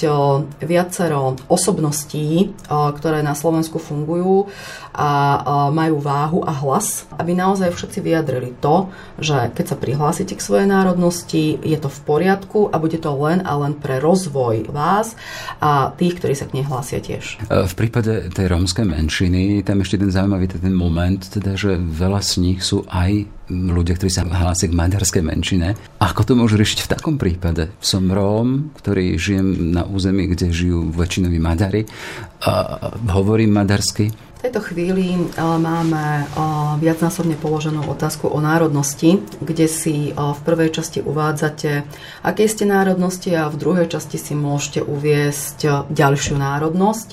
viacero 0.64 1.36
osobností, 1.52 2.54
ktoré 2.70 3.26
na 3.32 3.36
Slovensku 3.40 3.80
fungujú 3.80 4.52
a 4.92 5.72
majú 5.72 6.04
váhu 6.04 6.40
a 6.44 6.52
hlas, 6.52 7.08
aby 7.16 7.32
naozaj 7.32 7.72
všetci 7.72 8.00
vyjadrili 8.04 8.52
to, 8.60 8.92
že 9.18 9.52
keď 9.56 9.66
sa 9.72 9.78
prihlásite 9.80 10.34
k 10.36 10.44
svojej 10.44 10.68
národnosti, 10.68 11.60
je 11.64 11.78
to 11.80 11.88
v 11.88 12.00
poriadku 12.04 12.68
a 12.68 12.76
bude 12.76 13.00
to 13.00 13.12
len 13.16 13.44
a 13.48 13.56
len 13.56 13.76
pre 13.76 14.04
rozvoj 14.04 14.68
vás 14.72 15.16
a 15.64 15.96
tých, 15.96 16.20
ktorí 16.20 16.36
sa 16.36 16.48
k 16.48 16.60
nej 16.60 16.66
hlásia 16.68 17.00
tiež. 17.00 17.40
E, 17.48 17.68
v 17.68 17.74
prípade 17.78 18.32
tej 18.36 18.52
rómskej 18.52 18.84
menšiny, 18.84 19.64
tam 19.64 19.80
ešte 19.80 20.02
ten 20.02 20.12
zaujímavý 20.12 20.52
ten 20.52 20.76
moment, 20.76 21.24
teda, 21.24 21.56
že 21.56 21.80
veľa 21.80 22.20
z 22.20 22.32
nich 22.44 22.60
sú 22.60 22.84
aj 22.92 23.26
ľudia, 23.52 24.00
ktorí 24.00 24.12
sa 24.12 24.24
hlásia 24.24 24.72
k 24.72 24.78
maďarskej 24.78 25.24
menšine. 25.24 25.76
Ako 26.00 26.24
to 26.24 26.40
môžu 26.40 26.56
riešiť 26.56 26.88
v 26.88 26.92
takom 26.92 27.16
prípade? 27.20 27.68
Som 27.84 28.08
Róm, 28.08 28.72
ktorý 28.80 29.20
žijem 29.20 29.76
na 29.76 29.84
území, 29.84 30.32
kde 30.32 30.56
žijú 30.56 30.88
väčšinoví 30.96 31.38
Maďari, 31.38 31.84
a 32.42 32.52
hovorím 33.14 33.54
maďarsky, 33.54 34.10
v 34.42 34.50
tejto 34.50 34.74
chvíli 34.74 35.14
e, 35.14 35.22
máme 35.38 36.26
e, 36.26 36.26
viacnásobne 36.82 37.38
položenú 37.38 37.86
otázku 37.86 38.26
o 38.26 38.42
národnosti, 38.42 39.22
kde 39.38 39.70
si 39.70 40.10
e, 40.10 40.12
v 40.18 40.40
prvej 40.42 40.74
časti 40.74 41.06
uvádzate, 41.06 41.86
aké 42.26 42.50
ste 42.50 42.66
národnosti 42.66 43.30
a 43.38 43.54
v 43.54 43.62
druhej 43.62 43.94
časti 43.94 44.18
si 44.18 44.34
môžete 44.34 44.82
uviesť 44.82 45.86
ďalšiu 45.94 46.42
národnosť. 46.42 47.10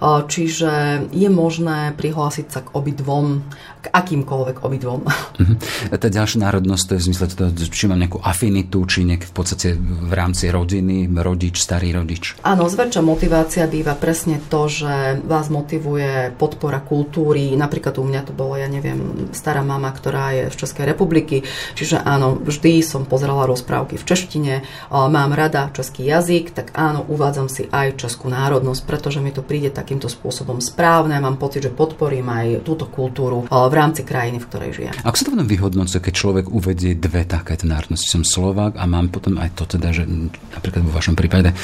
Čiže 0.00 0.72
je 1.12 1.28
možné 1.28 1.92
prihlásiť 2.00 2.46
sa 2.48 2.64
k 2.64 2.72
obidvom, 2.72 3.44
k 3.84 3.92
akýmkoľvek 3.92 4.56
obidvom. 4.64 5.04
Uh-huh. 5.04 5.56
Tá 5.92 6.08
ďalšia 6.08 6.40
národnosť, 6.48 6.82
to 6.88 6.92
je 6.96 7.00
v 7.04 7.06
zmysle 7.12 7.26
toho, 7.36 7.52
či 7.52 7.84
mám 7.84 8.00
nejakú 8.00 8.24
afinitu, 8.24 8.80
či 8.88 9.04
nejak 9.04 9.28
v 9.28 9.34
podstate 9.36 9.68
v 9.76 10.12
rámci 10.16 10.48
rodiny, 10.48 11.12
rodič, 11.20 11.60
starý 11.60 11.92
rodič. 11.92 12.40
Áno, 12.40 12.64
zväčša 12.64 13.04
motivácia 13.04 13.68
býva 13.68 13.92
presne 13.92 14.40
to, 14.48 14.72
že 14.72 15.20
vás 15.20 15.52
motivuje 15.52 16.32
podpora 16.40 16.80
kultúry. 16.80 17.52
Napríklad 17.52 18.00
u 18.00 18.08
mňa 18.08 18.20
to 18.24 18.32
bolo, 18.32 18.56
ja 18.56 18.72
neviem, 18.72 19.28
stará 19.36 19.60
mama, 19.60 19.92
ktorá 19.92 20.32
je 20.32 20.42
z 20.48 20.64
Českej 20.64 20.88
republiky, 20.88 21.44
čiže 21.76 22.00
áno, 22.00 22.40
vždy 22.40 22.80
som 22.80 23.04
pozerala 23.04 23.44
rozprávky 23.44 24.00
v 24.00 24.06
češtine, 24.08 24.54
mám 24.88 25.36
rada 25.36 25.68
český 25.76 26.08
jazyk, 26.08 26.56
tak 26.56 26.72
áno, 26.72 27.04
uvádzam 27.04 27.52
si 27.52 27.68
aj 27.68 28.00
českú 28.00 28.32
národnosť, 28.32 28.80
pretože 28.88 29.20
mi 29.20 29.28
to 29.28 29.44
príde 29.44 29.68
tak 29.68 29.90
takýmto 29.90 30.06
spôsobom 30.06 30.62
správne. 30.62 31.18
Mám 31.18 31.42
pocit, 31.42 31.66
že 31.66 31.74
podporím 31.74 32.30
aj 32.30 32.62
túto 32.62 32.86
kultúru 32.86 33.42
v 33.70 33.74
rámci 33.78 34.02
krajiny, 34.02 34.42
v 34.42 34.46
ktorej 34.50 34.70
žijem. 34.74 34.94
Ako 35.06 35.14
sa 35.14 35.22
to 35.22 35.32
potom 35.38 35.46
vyhodnocuje, 35.46 36.00
keď 36.02 36.14
človek 36.18 36.46
uvedie 36.50 36.98
dve 36.98 37.22
takéto 37.22 37.70
národnosti? 37.70 38.10
Som 38.10 38.26
Slovák 38.26 38.74
a 38.74 38.84
mám 38.90 39.14
potom 39.14 39.38
aj 39.38 39.54
to 39.54 39.78
teda, 39.78 39.94
že 39.94 40.02
napríklad 40.50 40.82
vo 40.82 40.92
vašom 40.98 41.14
prípade 41.14 41.54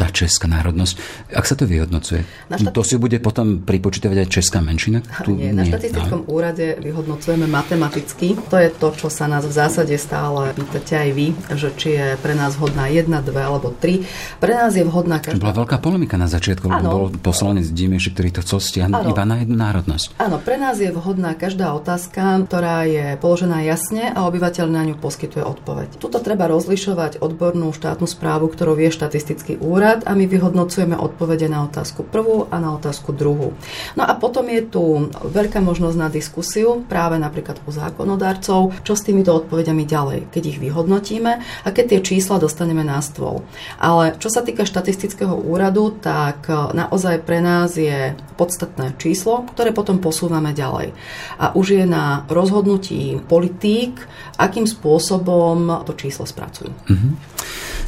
tá 0.00 0.08
česká 0.08 0.48
národnosť. 0.48 0.94
Ak 1.36 1.44
sa 1.44 1.52
to 1.52 1.68
vyhodnocuje? 1.68 2.24
Štati... 2.48 2.72
To 2.72 2.80
si 2.80 2.96
bude 2.96 3.20
potom 3.20 3.60
pripočítavať 3.60 4.16
aj 4.24 4.28
česká 4.32 4.64
menšina? 4.64 5.04
Tu, 5.20 5.36
nie, 5.36 5.52
na 5.52 5.68
štatistickom 5.68 6.24
no. 6.24 6.32
úrade 6.32 6.80
vyhodnocujeme 6.80 7.44
matematicky. 7.44 8.32
To 8.48 8.56
je 8.56 8.72
to, 8.72 8.96
čo 8.96 9.12
sa 9.12 9.28
nás 9.28 9.44
v 9.44 9.52
zásade 9.52 9.92
stále 10.00 10.56
pýtate 10.56 10.96
aj 10.96 11.10
vy, 11.12 11.26
že 11.52 11.68
či 11.76 11.88
je 12.00 12.06
pre 12.16 12.32
nás 12.32 12.56
vhodná 12.56 12.88
jedna, 12.88 13.20
dve 13.20 13.44
alebo 13.44 13.76
tri. 13.76 14.08
Pre 14.40 14.52
nás 14.56 14.72
je 14.72 14.88
vhodná 14.88 15.20
každá... 15.20 15.44
Bola 15.44 15.68
veľká 15.68 15.76
polemika 15.84 16.16
na 16.16 16.32
začiatku, 16.32 16.64
lebo 16.64 16.88
bol 16.88 17.04
poslanec 17.20 17.68
Dimeši, 17.68 18.16
ktorý 18.16 18.28
to 18.32 18.40
chcel 18.40 18.64
stiahnuť 18.64 19.04
iba 19.04 19.24
na 19.28 19.44
jednu 19.44 19.60
národnosť. 19.60 20.16
Áno, 20.16 20.40
pre 20.40 20.56
nás 20.56 20.80
je 20.80 20.88
vhodná 20.88 21.36
každá 21.36 21.76
otázka, 21.76 22.40
ktorá 22.48 22.88
je 22.88 23.20
položená 23.20 23.60
jasne 23.68 24.08
a 24.08 24.24
obyvateľ 24.24 24.66
na 24.70 24.82
ňu 24.88 24.96
poskytuje 24.96 25.44
odpoveď. 25.44 26.00
Tuto 26.00 26.22
treba 26.24 26.48
rozlišovať 26.48 27.20
odbornú 27.20 27.74
štátnu 27.74 28.08
správu, 28.08 28.48
ktorú 28.48 28.78
vie 28.78 28.88
štatistický 28.88 29.58
úrad 29.58 29.89
krát 29.90 30.06
a 30.06 30.14
my 30.14 30.30
vyhodnocujeme 30.30 30.94
odpovede 30.94 31.50
na 31.50 31.66
otázku 31.66 32.06
prvú 32.06 32.46
a 32.46 32.62
na 32.62 32.78
otázku 32.78 33.10
druhú. 33.10 33.58
No 33.98 34.06
a 34.06 34.14
potom 34.14 34.46
je 34.46 34.62
tu 34.62 35.10
veľká 35.10 35.58
možnosť 35.58 35.96
na 35.98 36.06
diskusiu 36.06 36.86
práve 36.86 37.18
napríklad 37.18 37.58
u 37.66 37.74
zákonodárcov, 37.74 38.86
čo 38.86 38.92
s 38.94 39.02
týmito 39.02 39.34
odpovediami 39.34 39.82
ďalej, 39.82 40.30
keď 40.30 40.42
ich 40.46 40.58
vyhodnotíme 40.62 41.32
a 41.42 41.68
keď 41.74 41.98
tie 41.98 42.00
čísla 42.14 42.38
dostaneme 42.38 42.86
na 42.86 43.02
stôl. 43.02 43.42
Ale 43.82 44.14
čo 44.22 44.30
sa 44.30 44.46
týka 44.46 44.62
štatistického 44.62 45.34
úradu, 45.34 45.90
tak 45.98 46.46
e, 46.46 46.54
naozaj 46.54 47.26
pre 47.26 47.42
nás 47.42 47.74
je 47.74 48.14
podstatné 48.38 48.94
číslo, 48.94 49.42
ktoré 49.50 49.74
potom 49.74 49.98
posúvame 49.98 50.54
ďalej. 50.54 50.94
A 51.42 51.50
už 51.58 51.82
je 51.82 51.84
na 51.84 52.22
rozhodnutí 52.30 53.18
politík, 53.26 53.98
akým 54.38 54.70
spôsobom 54.70 55.82
to 55.82 55.98
číslo 55.98 56.22
spracujú. 56.22 56.70
Mm-hmm. 56.70 57.12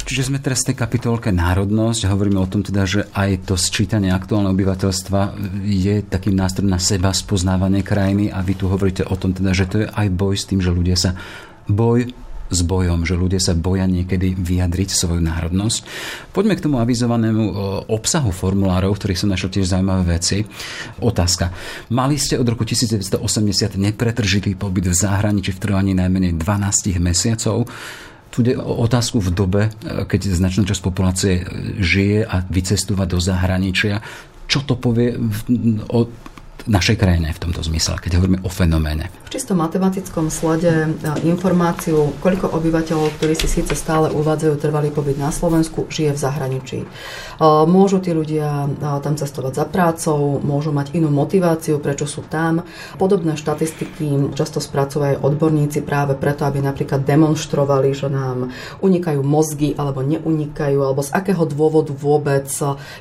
Čiže 0.03 0.29
sme 0.29 0.43
teraz 0.43 0.61
v 0.63 0.73
tej 0.73 0.77
kapitolke 0.83 1.31
národnosť, 1.31 1.92
hovoríme 2.01 2.41
o 2.41 2.49
tom 2.49 2.65
teda, 2.65 2.89
že 2.89 3.05
aj 3.13 3.45
to 3.45 3.53
sčítanie 3.53 4.09
aktuálneho 4.09 4.57
obyvateľstva 4.57 5.37
je 5.61 6.01
takým 6.01 6.33
nástrojom 6.33 6.73
na 6.73 6.81
seba 6.81 7.13
spoznávanie 7.13 7.85
krajiny 7.85 8.33
a 8.33 8.41
vy 8.41 8.57
tu 8.57 8.65
hovoríte 8.65 9.05
o 9.05 9.13
tom 9.13 9.37
teda, 9.37 9.53
že 9.53 9.69
to 9.69 9.75
je 9.85 9.87
aj 9.87 10.07
boj 10.09 10.33
s 10.33 10.49
tým, 10.49 10.59
že 10.63 10.73
ľudia 10.73 10.97
sa 10.97 11.13
boj 11.69 12.09
s 12.53 12.61
bojom, 12.61 13.01
že 13.03 13.17
ľudia 13.17 13.41
sa 13.41 13.57
boja 13.57 13.89
niekedy 13.89 14.37
vyjadriť 14.37 14.89
svoju 14.93 15.21
národnosť. 15.25 15.79
Poďme 16.29 16.53
k 16.53 16.63
tomu 16.69 16.77
avizovanému 16.77 17.43
e, 17.49 17.53
obsahu 17.89 18.29
formulárov, 18.29 18.93
ktorých 18.93 19.19
som 19.25 19.33
našiel 19.33 19.49
tiež 19.49 19.73
zaujímavé 19.73 20.21
veci. 20.21 20.45
Otázka. 21.01 21.49
Mali 21.89 22.21
ste 22.21 22.37
od 22.37 22.45
roku 22.45 22.61
1980 22.61 23.17
nepretržitý 23.79 24.53
pobyt 24.53 24.85
v 24.85 24.95
zahraničí 24.95 25.55
v 25.57 25.59
trvaní 25.59 25.97
najmenej 25.97 26.37
12 26.37 27.01
mesiacov. 27.01 27.65
Tu 28.33 28.41
ide 28.41 28.57
o 28.57 28.81
otázku 28.81 29.21
v 29.21 29.29
dobe, 29.29 29.61
e, 29.69 30.09
keď 30.09 30.33
značná 30.33 30.65
časť 30.65 30.81
populácie 30.81 31.45
žije 31.77 32.25
a 32.25 32.41
vycestúva 32.49 33.05
do 33.05 33.21
zahraničia. 33.21 34.01
Čo 34.49 34.65
to 34.65 34.73
povie 34.73 35.13
o 35.93 36.09
našej 36.67 36.95
krajine 36.95 37.35
v 37.35 37.41
tomto 37.43 37.59
zmysle, 37.59 37.99
keď 37.99 38.19
hovoríme 38.19 38.39
o 38.47 38.49
fenoméne. 38.49 39.11
V 39.27 39.35
čisto 39.35 39.51
matematickom 39.51 40.31
slede 40.31 40.71
e, 40.71 40.89
informáciu, 41.27 42.15
koľko 42.23 42.55
obyvateľov, 42.55 43.19
ktorí 43.19 43.35
si 43.35 43.51
síce 43.51 43.75
stále 43.75 44.07
uvádzajú 44.13 44.55
trvalý 44.61 44.87
pobyt 44.93 45.19
na 45.19 45.33
Slovensku, 45.33 45.91
žije 45.91 46.15
v 46.15 46.19
zahraničí. 46.23 46.79
E, 46.83 46.87
môžu 47.67 47.99
tí 47.99 48.15
ľudia 48.15 48.67
e, 48.67 48.67
tam 48.79 49.19
cestovať 49.19 49.53
za 49.59 49.65
prácou, 49.67 50.39
môžu 50.39 50.71
mať 50.71 50.95
inú 50.95 51.11
motiváciu, 51.11 51.83
prečo 51.83 52.07
sú 52.07 52.23
tam. 52.31 52.63
Podobné 52.95 53.35
štatistiky 53.35 54.31
často 54.31 54.63
spracovajú 54.63 55.19
odborníci 55.19 55.83
práve 55.83 56.15
preto, 56.15 56.47
aby 56.47 56.63
napríklad 56.63 57.03
demonstrovali, 57.03 57.91
že 57.91 58.07
nám 58.07 58.55
unikajú 58.79 59.19
mozgy 59.19 59.75
alebo 59.75 59.99
neunikajú, 59.99 60.79
alebo 60.79 61.03
z 61.03 61.11
akého 61.11 61.43
dôvodu 61.43 61.91
vôbec 61.91 62.47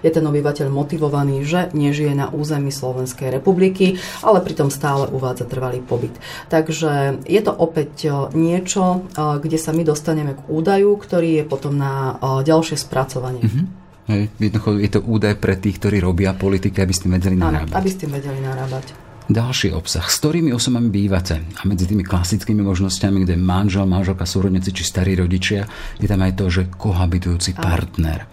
je 0.03 0.11
ten 0.11 0.25
obyvateľ 0.25 0.67
motivovaný, 0.67 1.47
že 1.47 1.71
nežije 1.71 2.17
na 2.19 2.27
území 2.33 2.75
Slovenskej 2.75 3.31
republiky 3.31 3.52
republiky, 3.53 4.01
ale 4.25 4.41
pritom 4.41 4.73
stále 4.73 5.13
uvádza 5.13 5.45
trvalý 5.45 5.85
pobyt. 5.85 6.17
Takže 6.49 7.21
je 7.29 7.41
to 7.45 7.53
opäť 7.53 8.09
e, 8.09 8.11
niečo, 8.33 9.05
e, 9.13 9.39
kde 9.45 9.59
sa 9.61 9.77
my 9.77 9.85
dostaneme 9.85 10.33
k 10.33 10.41
údaju, 10.49 10.97
ktorý 10.97 11.43
je 11.43 11.45
potom 11.45 11.77
na 11.77 12.17
e, 12.17 12.49
ďalšie 12.49 12.81
spracovanie. 12.81 13.45
Mm-hmm. 13.45 13.67
Hej, 14.03 14.23
jednoducho 14.41 14.71
je 14.81 14.91
to 14.91 15.01
údaj 15.05 15.35
pre 15.39 15.55
tých, 15.61 15.79
ktorí 15.79 16.01
robia 16.01 16.35
politiky, 16.35 16.81
aby 16.81 16.95
ste 16.97 17.07
vedeli 17.13 17.37
narábať. 17.39 17.77
Áno, 17.77 17.79
aby 17.79 17.91
ste 17.93 18.07
vedeli 18.09 18.41
narábať. 18.41 18.87
Ďalší 19.31 19.71
obsah. 19.71 20.03
S 20.03 20.19
ktorými 20.19 20.51
osobami 20.51 20.91
bývate? 20.91 21.39
A 21.39 21.63
medzi 21.63 21.87
tými 21.87 22.03
klasickými 22.03 22.59
možnosťami, 22.67 23.23
kde 23.23 23.39
manžel, 23.39 23.87
manželka, 23.87 24.27
súrodníci 24.27 24.75
či 24.75 24.83
starí 24.83 25.15
rodičia, 25.15 25.71
je 26.03 26.11
tam 26.11 26.27
aj 26.27 26.35
to, 26.35 26.51
že 26.51 26.63
kohabitujúci 26.75 27.55
partner. 27.55 28.27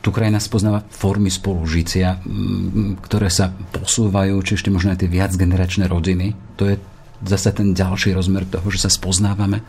Tu 0.00 0.08
krajina 0.08 0.40
spoznáva 0.40 0.80
formy 0.88 1.28
spolužitia, 1.28 2.24
ktoré 3.04 3.28
sa 3.28 3.52
posúvajú, 3.52 4.40
či 4.40 4.56
ešte 4.56 4.72
možno 4.72 4.96
aj 4.96 5.04
tie 5.04 5.12
viacgeneračné 5.12 5.84
rodiny. 5.92 6.32
To 6.56 6.72
je 6.72 6.80
zase 7.20 7.52
ten 7.52 7.76
ďalší 7.76 8.16
rozmer 8.16 8.48
toho, 8.48 8.64
že 8.72 8.88
sa 8.88 8.90
spoznávame. 8.90 9.60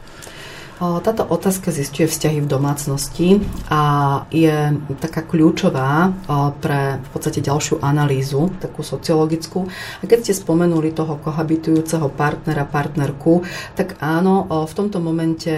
Táto 0.81 1.21
otázka 1.29 1.69
zistuje 1.69 2.09
vzťahy 2.09 2.41
v 2.41 2.49
domácnosti 2.49 3.37
a 3.69 4.25
je 4.33 4.73
taká 4.97 5.21
kľúčová 5.21 6.09
pre 6.57 6.97
v 6.97 7.09
podstate 7.13 7.37
ďalšiu 7.37 7.85
analýzu, 7.85 8.49
takú 8.57 8.81
sociologickú. 8.81 9.69
A 10.01 10.03
keď 10.09 10.25
ste 10.25 10.41
spomenuli 10.41 10.89
toho 10.89 11.21
kohabitujúceho 11.21 12.09
partnera, 12.09 12.65
partnerku, 12.65 13.45
tak 13.77 14.01
áno, 14.01 14.49
v 14.49 14.73
tomto 14.73 14.97
momente 14.97 15.53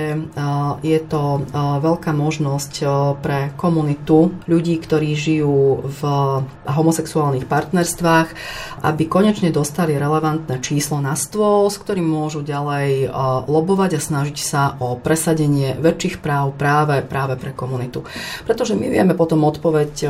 je 0.84 1.00
to 1.08 1.48
veľká 1.56 2.12
možnosť 2.12 2.74
pre 3.24 3.56
komunitu 3.56 4.28
ľudí, 4.44 4.76
ktorí 4.76 5.16
žijú 5.16 5.88
v 5.88 6.02
homosexuálnych 6.68 7.48
partnerstvách, 7.48 8.28
aby 8.84 9.08
konečne 9.08 9.56
dostali 9.56 9.96
relevantné 9.96 10.60
číslo 10.60 11.00
na 11.00 11.16
stôl, 11.16 11.72
s 11.72 11.80
ktorým 11.80 12.12
môžu 12.12 12.44
ďalej 12.44 13.08
lobovať 13.48 13.96
a 13.96 14.04
snažiť 14.04 14.38
sa 14.44 14.76
o 14.84 15.00
pre 15.00 15.13
presadenie 15.14 15.78
väčších 15.78 16.26
práv 16.26 16.58
práve, 16.58 17.06
práve 17.06 17.38
pre 17.38 17.54
komunitu. 17.54 18.02
Pretože 18.50 18.74
my 18.74 18.90
vieme 18.90 19.14
potom 19.14 19.46
odpoveď, 19.46 20.10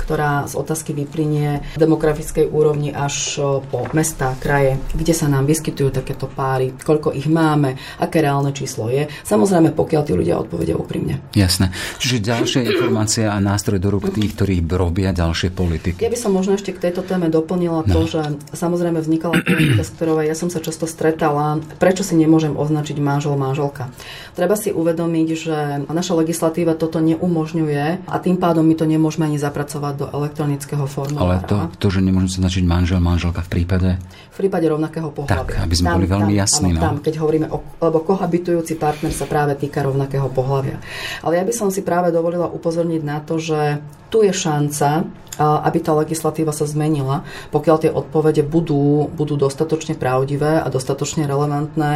ktorá 0.00 0.48
z 0.48 0.56
otázky 0.56 0.96
vyplynie 0.96 1.60
demografickej 1.76 2.48
úrovni 2.48 2.88
až 2.88 3.44
po 3.68 3.84
mesta, 3.92 4.32
kraje, 4.40 4.80
kde 4.96 5.12
sa 5.12 5.28
nám 5.28 5.44
vyskytujú 5.44 5.92
takéto 5.92 6.24
páry, 6.32 6.72
koľko 6.80 7.12
ich 7.12 7.28
máme, 7.28 7.76
aké 8.00 8.24
reálne 8.24 8.56
číslo 8.56 8.88
je. 8.88 9.12
Samozrejme, 9.28 9.76
pokiaľ 9.76 10.02
tí 10.08 10.16
ľudia 10.16 10.40
odpovedia 10.40 10.80
úprimne. 10.80 11.20
Jasné. 11.36 11.68
Čiže 12.00 12.24
ďalšia 12.24 12.64
informácia 12.64 13.28
a 13.28 13.36
nástroj 13.44 13.76
do 13.76 13.92
rúk 13.92 14.16
tých, 14.16 14.32
ktorí 14.32 14.64
robia 14.64 15.12
ďalšie 15.12 15.52
politiky. 15.52 16.00
Ja 16.00 16.08
by 16.08 16.16
som 16.16 16.32
možno 16.32 16.56
ešte 16.56 16.72
k 16.72 16.88
tejto 16.88 17.04
téme 17.04 17.28
doplnila 17.28 17.84
no. 17.84 17.92
to, 17.92 18.00
že 18.08 18.22
samozrejme 18.56 19.04
vznikala 19.04 19.44
politika, 19.44 19.84
s 19.84 19.92
ktorou 19.92 20.24
ja 20.24 20.32
som 20.32 20.48
sa 20.48 20.64
často 20.64 20.88
stretala, 20.88 21.60
prečo 21.76 22.00
si 22.00 22.16
nemôžem 22.16 22.56
označiť 22.56 22.96
manžel, 22.96 23.36
manželka. 23.36 23.90
Treba 24.38 24.54
si 24.54 24.70
uvedomiť, 24.70 25.28
že 25.34 25.56
naša 25.90 26.14
legislatíva 26.14 26.78
toto 26.78 27.02
neumožňuje 27.02 28.06
a 28.06 28.16
tým 28.22 28.38
pádom 28.38 28.62
my 28.62 28.78
to 28.78 28.86
nemôžeme 28.86 29.26
ani 29.26 29.34
zapracovať 29.34 29.94
do 29.98 30.06
elektronického 30.14 30.86
formulára. 30.86 31.26
Ale 31.26 31.36
to, 31.42 31.56
to 31.82 31.86
že 31.90 32.06
nemôžeme 32.06 32.30
sa 32.30 32.40
značiť 32.46 32.62
manžel, 32.62 33.02
manželka 33.02 33.42
v 33.42 33.50
prípade? 33.50 33.98
V 34.30 34.36
prípade 34.46 34.70
rovnakého 34.70 35.10
pohľavia. 35.10 35.42
Tak, 35.42 35.66
aby 35.66 35.74
sme 35.74 35.86
tam, 35.90 35.96
boli 35.98 36.06
veľmi 36.06 36.34
tam, 36.38 36.42
jasní. 36.46 36.70
Áno, 36.70 36.78
no. 36.78 36.84
tam, 36.86 36.96
keď 37.02 37.14
hovoríme 37.18 37.46
o, 37.50 37.58
lebo 37.82 37.98
kohabitujúci 38.06 38.78
partner 38.78 39.10
sa 39.10 39.26
práve 39.26 39.58
týka 39.58 39.82
rovnakého 39.82 40.30
pohľavia. 40.30 40.78
Ale 41.26 41.34
ja 41.34 41.42
by 41.42 41.50
som 41.50 41.74
si 41.74 41.82
práve 41.82 42.14
dovolila 42.14 42.46
upozorniť 42.46 43.02
na 43.02 43.18
to, 43.18 43.42
že 43.42 43.82
tu 44.06 44.22
je 44.22 44.30
šanca, 44.30 45.02
aby 45.38 45.78
tá 45.80 45.94
legislatíva 45.94 46.50
sa 46.50 46.66
zmenila, 46.66 47.22
pokiaľ 47.54 47.76
tie 47.78 47.90
odpovede 47.94 48.42
budú, 48.42 49.06
budú 49.14 49.38
dostatočne 49.38 49.94
pravdivé 49.94 50.58
a 50.60 50.66
dostatočne 50.66 51.24
relevantné 51.30 51.92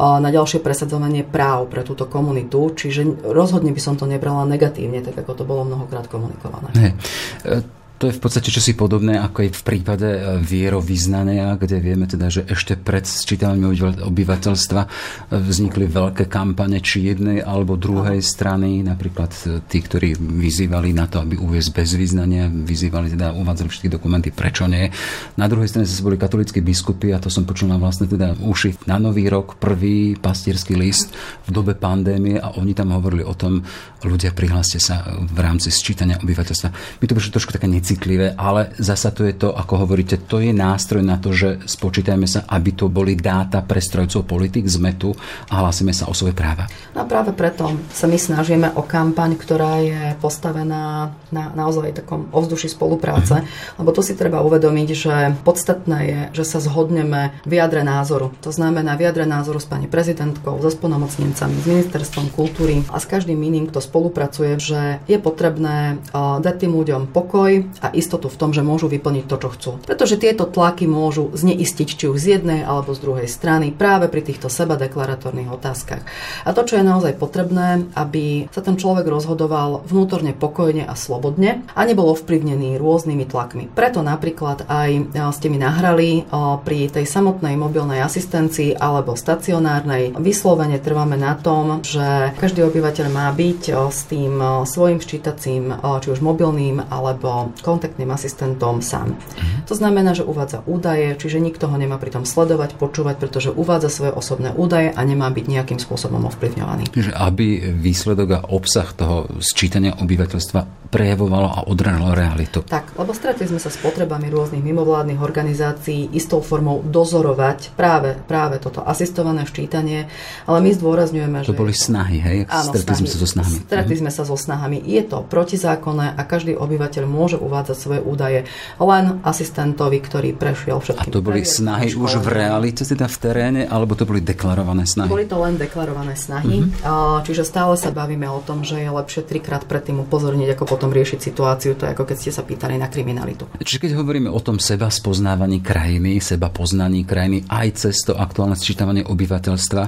na 0.00 0.28
ďalšie 0.32 0.64
presadzovanie 0.64 1.22
práv 1.22 1.68
pre 1.68 1.84
túto 1.84 2.08
komunitu. 2.08 2.72
Čiže 2.72 3.28
rozhodne 3.28 3.70
by 3.76 3.80
som 3.84 3.94
to 4.00 4.08
nebrala 4.08 4.48
negatívne, 4.48 5.04
tak 5.04 5.20
ako 5.20 5.32
to 5.36 5.44
bolo 5.44 5.68
mnohokrát 5.68 6.08
komunikované. 6.08 6.96
Hey. 7.44 7.62
To 7.96 8.12
je 8.12 8.16
v 8.16 8.20
podstate 8.20 8.52
čosi 8.52 8.76
podobné 8.76 9.16
ako 9.16 9.48
aj 9.48 9.50
v 9.56 9.62
prípade 9.64 10.04
e, 10.04 10.20
vierovýznania, 10.44 11.56
kde 11.56 11.80
vieme 11.80 12.04
teda, 12.04 12.28
že 12.28 12.44
ešte 12.44 12.76
pred 12.76 13.08
sčítaním 13.08 13.72
obyvateľstva 14.04 14.80
e, 14.84 14.88
vznikli 15.32 15.88
veľké 15.88 16.28
kampane 16.28 16.84
či 16.84 17.08
jednej 17.08 17.40
alebo 17.40 17.80
druhej 17.80 18.20
strany, 18.20 18.84
napríklad 18.84 19.32
e, 19.32 19.64
tí, 19.64 19.80
ktorí 19.80 20.12
vyzývali 20.12 20.92
na 20.92 21.08
to, 21.08 21.24
aby 21.24 21.40
uviezť 21.40 21.70
bez 21.72 21.96
význania, 21.96 22.52
vyzývali 22.52 23.16
teda, 23.16 23.32
uvádzali 23.32 23.72
všetky 23.72 23.88
dokumenty, 23.88 24.28
prečo 24.28 24.68
nie. 24.68 24.92
Na 25.40 25.48
druhej 25.48 25.72
strane 25.72 25.88
zase 25.88 26.04
boli 26.04 26.20
katolíckí 26.20 26.60
biskupy 26.60 27.16
a 27.16 27.22
to 27.22 27.32
som 27.32 27.48
počul 27.48 27.72
na 27.72 27.80
vlastne 27.80 28.04
teda 28.04 28.36
uši 28.44 28.76
na 28.84 29.00
Nový 29.00 29.24
rok, 29.32 29.56
prvý 29.56 30.20
pastierský 30.20 30.76
list 30.76 31.16
v 31.48 31.50
dobe 31.54 31.72
pandémie 31.72 32.36
a 32.36 32.60
oni 32.60 32.76
tam 32.76 32.92
hovorili 32.92 33.24
o 33.24 33.32
tom, 33.32 33.64
ľudia 34.04 34.36
prihláste 34.36 34.76
sa 34.76 35.00
v 35.16 35.38
rámci 35.40 35.72
sčítania 35.72 36.20
obyvateľstva. 36.20 37.00
Mi 37.00 37.08
to 37.08 37.16
prišlo 37.16 37.40
trošku 37.40 37.56
také 37.56 37.64
citlivé, 37.86 38.34
ale 38.34 38.74
zasa 38.82 39.14
to 39.14 39.22
je 39.22 39.38
to, 39.38 39.54
ako 39.54 39.86
hovoríte, 39.86 40.26
to 40.26 40.42
je 40.42 40.50
nástroj 40.50 41.06
na 41.06 41.22
to, 41.22 41.30
že 41.30 41.62
spočítajme 41.70 42.26
sa, 42.26 42.42
aby 42.50 42.74
to 42.74 42.90
boli 42.90 43.14
dáta 43.14 43.62
pre 43.62 43.78
strojcov 43.78 44.26
politik, 44.26 44.66
sme 44.66 44.98
tu 44.98 45.14
a 45.46 45.62
hlásime 45.62 45.94
sa 45.94 46.10
o 46.10 46.14
svoje 46.18 46.34
práva. 46.34 46.66
No 46.98 47.04
a 47.04 47.06
práve 47.06 47.30
preto 47.30 47.70
sa 47.94 48.10
my 48.10 48.18
snažíme 48.18 48.74
o 48.74 48.82
kampaň, 48.82 49.38
ktorá 49.38 49.78
je 49.78 50.18
postavená 50.18 51.14
na 51.30 51.44
naozaj 51.54 52.02
takom 52.02 52.26
ovzduši 52.34 52.74
spolupráce, 52.74 53.38
mm-hmm. 53.38 53.78
lebo 53.78 53.94
tu 53.94 54.02
si 54.02 54.18
treba 54.18 54.42
uvedomiť, 54.42 54.88
že 54.90 55.14
podstatné 55.46 55.98
je, 56.02 56.20
že 56.42 56.44
sa 56.44 56.58
zhodneme 56.58 57.36
v 57.46 57.52
jadre 57.54 57.86
názoru. 57.86 58.34
To 58.42 58.50
znamená 58.50 58.98
v 58.98 59.06
jadre 59.06 59.28
názoru 59.28 59.62
s 59.62 59.68
pani 59.68 59.86
prezidentkou, 59.86 60.58
so 60.58 60.72
spolnomocnencami, 60.72 61.62
s 61.62 61.66
ministerstvom 61.68 62.32
kultúry 62.34 62.82
a 62.90 62.98
s 62.98 63.06
každým 63.06 63.38
iným, 63.38 63.68
kto 63.68 63.78
spolupracuje, 63.84 64.56
že 64.56 64.80
je 65.04 65.18
potrebné 65.20 66.00
dať 66.16 66.54
tým 66.56 66.72
ľuďom 66.72 67.12
pokoj, 67.12 67.68
a 67.80 67.92
istotu 67.92 68.28
v 68.32 68.38
tom, 68.38 68.50
že 68.52 68.64
môžu 68.64 68.88
vyplniť 68.88 69.24
to, 69.28 69.36
čo 69.36 69.48
chcú. 69.52 69.70
Pretože 69.84 70.20
tieto 70.20 70.48
tlaky 70.48 70.88
môžu 70.88 71.32
zneistiť 71.32 71.88
či 71.96 72.04
už 72.08 72.16
z 72.16 72.26
jednej 72.40 72.60
alebo 72.64 72.96
z 72.96 73.02
druhej 73.02 73.28
strany 73.28 73.70
práve 73.72 74.08
pri 74.08 74.24
týchto 74.24 74.48
seba 74.48 74.74
deklaratórnych 74.80 75.52
otázkach. 75.52 76.02
A 76.44 76.50
to, 76.56 76.64
čo 76.64 76.80
je 76.80 76.84
naozaj 76.84 77.18
potrebné, 77.20 77.86
aby 77.94 78.48
sa 78.50 78.64
ten 78.64 78.80
človek 78.80 79.06
rozhodoval 79.08 79.84
vnútorne 79.86 80.32
pokojne 80.32 80.84
a 80.88 80.94
slobodne 80.96 81.64
a 81.72 81.80
nebol 81.84 82.12
ovplyvnený 82.12 82.80
rôznymi 82.80 83.24
tlakmi. 83.28 83.64
Preto 83.72 84.00
napríklad 84.00 84.66
aj 84.68 84.90
e, 84.92 85.02
ste 85.32 85.48
mi 85.52 85.58
nahrali 85.60 86.20
e, 86.20 86.22
pri 86.62 86.88
tej 86.90 87.04
samotnej 87.04 87.54
mobilnej 87.58 88.02
asistencii 88.02 88.76
alebo 88.76 89.18
stacionárnej 89.18 90.16
vyslovene 90.16 90.80
trváme 90.80 91.16
na 91.18 91.36
tom, 91.36 91.84
že 91.84 92.32
každý 92.40 92.64
obyvateľ 92.66 93.06
má 93.12 93.28
byť 93.32 93.62
e, 93.68 93.72
s 93.90 94.00
tým 94.08 94.38
svojim 94.66 94.98
ščítacím, 95.02 95.72
či 96.02 96.08
už 96.12 96.20
mobilným 96.20 96.82
alebo 96.90 97.54
kontaktným 97.66 98.14
asistentom 98.14 98.78
sám. 98.78 99.18
To 99.66 99.74
znamená, 99.74 100.14
že 100.14 100.22
uvádza 100.22 100.62
údaje, 100.70 101.18
čiže 101.18 101.42
nikto 101.42 101.66
ho 101.66 101.74
nemá 101.74 101.98
pritom 101.98 102.22
sledovať, 102.22 102.78
počúvať, 102.78 103.18
pretože 103.18 103.50
uvádza 103.50 103.90
svoje 103.90 104.14
osobné 104.14 104.54
údaje 104.54 104.94
a 104.94 105.00
nemá 105.02 105.26
byť 105.34 105.44
nejakým 105.50 105.82
spôsobom 105.82 106.22
ovplyvňovaný. 106.30 106.86
Čiže 106.94 107.10
aby 107.10 107.74
výsledok 107.74 108.28
a 108.30 108.40
obsah 108.54 108.86
toho 108.94 109.26
sčítania 109.42 109.98
obyvateľstva 109.98 110.86
prejavovalo 110.86 111.48
a 111.50 111.60
odrážalo 111.66 112.14
realitu. 112.14 112.62
Tak, 112.62 112.94
lebo 112.94 113.10
stretli 113.10 113.50
sme 113.50 113.58
sa 113.58 113.68
s 113.68 113.78
potrebami 113.82 114.30
rôznych 114.30 114.62
mimovládnych 114.62 115.18
organizácií 115.18 116.14
istou 116.14 116.40
formou 116.40 116.80
dozorovať 116.86 117.74
práve, 117.74 118.14
práve 118.14 118.62
toto 118.62 118.80
asistované 118.86 119.44
ščítanie, 119.44 120.06
ale 120.46 120.58
my 120.62 120.70
zdôrazňujeme, 120.72 121.42
že... 121.42 121.50
To 121.50 121.58
boli 121.58 121.74
snahy, 121.74 122.22
hej? 122.22 122.38
Áno, 122.46 122.70
stretli 122.72 122.94
snahy. 122.94 123.00
sme 123.02 123.08
sa 123.10 123.18
so 123.18 123.28
snahami. 123.28 123.58
Stretli 123.66 123.94
mhm. 123.94 124.00
sme 124.00 124.10
sa 124.14 124.22
so 124.22 124.36
snahami. 124.38 124.78
Je 124.86 125.02
to 125.02 125.18
protizákonné 125.26 126.06
a 126.14 126.22
každý 126.22 126.54
obyvateľ 126.54 127.04
môže 127.04 127.36
uvádzať 127.36 127.55
svoje 127.72 128.04
údaje 128.04 128.44
len 128.76 129.24
asistentovi, 129.24 130.02
ktorý 130.04 130.36
prešiel 130.36 130.82
všetkým. 130.82 131.08
A 131.08 131.14
to 131.14 131.24
boli 131.24 131.46
snahy 131.46 131.96
už 131.96 132.20
v 132.20 132.28
realite, 132.28 132.84
teda 132.84 133.08
v 133.08 133.16
teréne, 133.16 133.62
alebo 133.64 133.96
to 133.96 134.04
boli 134.04 134.20
deklarované 134.20 134.84
snahy? 134.84 135.08
Boli 135.08 135.24
to 135.24 135.40
len 135.40 135.56
deklarované 135.56 136.12
snahy. 136.18 136.66
Mm-hmm. 136.66 137.24
Čiže 137.24 137.46
stále 137.46 137.78
sa 137.78 137.94
bavíme 137.94 138.26
o 138.28 138.42
tom, 138.44 138.66
že 138.66 138.82
je 138.82 138.90
lepšie 138.90 139.22
trikrát 139.24 139.64
predtým 139.64 140.04
upozorniť, 140.04 140.58
ako 140.58 140.64
potom 140.66 140.90
riešiť 140.90 141.18
situáciu. 141.22 141.78
To 141.78 141.86
je 141.86 141.94
ako 141.94 142.04
keď 142.04 142.16
ste 142.18 142.32
sa 142.34 142.42
pýtali 142.42 142.76
na 142.76 142.90
kriminalitu. 142.90 143.46
Čiže 143.62 143.86
keď 143.86 143.90
hovoríme 144.02 144.28
o 144.28 144.40
tom 144.42 144.58
seba 144.58 144.90
spoznávaní 144.90 145.62
krajiny, 145.62 146.18
seba 146.18 146.50
poznaní 146.50 147.06
krajiny 147.06 147.46
aj 147.46 147.68
cez 147.86 148.02
to 148.02 148.18
aktuálne 148.18 148.58
sčítavanie 148.58 149.06
obyvateľstva, 149.06 149.82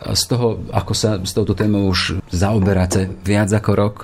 z 0.00 0.22
toho, 0.30 0.62
ako 0.70 0.92
sa 0.94 1.18
s 1.20 1.34
touto 1.34 1.52
témou 1.52 1.90
už 1.90 2.22
zaoberáte 2.32 3.10
viac 3.26 3.50
ako 3.52 3.70
rok, 3.74 3.96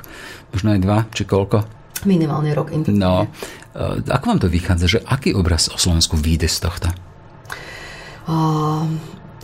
možno 0.53 0.75
aj 0.75 0.81
dva, 0.83 0.99
či 1.15 1.25
koľko? 1.25 1.76
Minimálne 2.05 2.53
rok 2.53 2.75
intenzívne. 2.75 3.01
No, 3.01 3.25
e, 3.73 4.05
ako 4.05 4.25
vám 4.29 4.41
to 4.43 4.53
vychádza, 4.53 4.87
že 4.87 4.99
aký 5.07 5.33
obraz 5.33 5.73
o 5.73 5.81
Slovensku 5.81 6.21
vyjde 6.21 6.51
z 6.51 6.59
tohto? 6.61 6.89
Uh, 8.27 8.91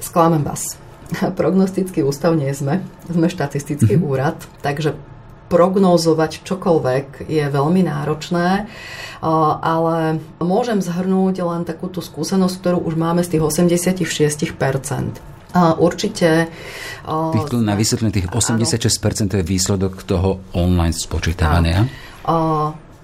sklamem 0.02 0.42
vás. 0.44 0.76
Prognostický 1.40 2.04
ústav 2.04 2.36
nie 2.36 2.50
sme. 2.52 2.84
Sme 3.08 3.32
štatistický 3.32 3.96
mm-hmm. 3.96 4.10
úrad, 4.10 4.36
takže 4.60 4.98
prognózovať 5.52 6.48
čokoľvek 6.48 7.28
je 7.28 7.44
veľmi 7.44 7.84
náročné, 7.84 8.64
ale 9.60 9.96
môžem 10.40 10.80
zhrnúť 10.80 11.44
len 11.44 11.68
takú 11.68 11.92
tú 11.92 12.00
skúsenosť, 12.00 12.54
ktorú 12.56 12.78
už 12.88 12.96
máme 12.96 13.20
z 13.20 13.36
tých 13.36 13.44
86%. 13.44 15.20
Určite. 15.76 16.48
Tých, 17.04 17.46
na 17.60 17.76
vysvetlenie 17.76 18.24
tých 18.24 18.28
86% 18.32 19.28
to 19.28 19.36
je 19.36 19.44
výsledok 19.44 20.00
toho 20.08 20.40
online 20.56 20.96
spočítavania. 20.96 21.84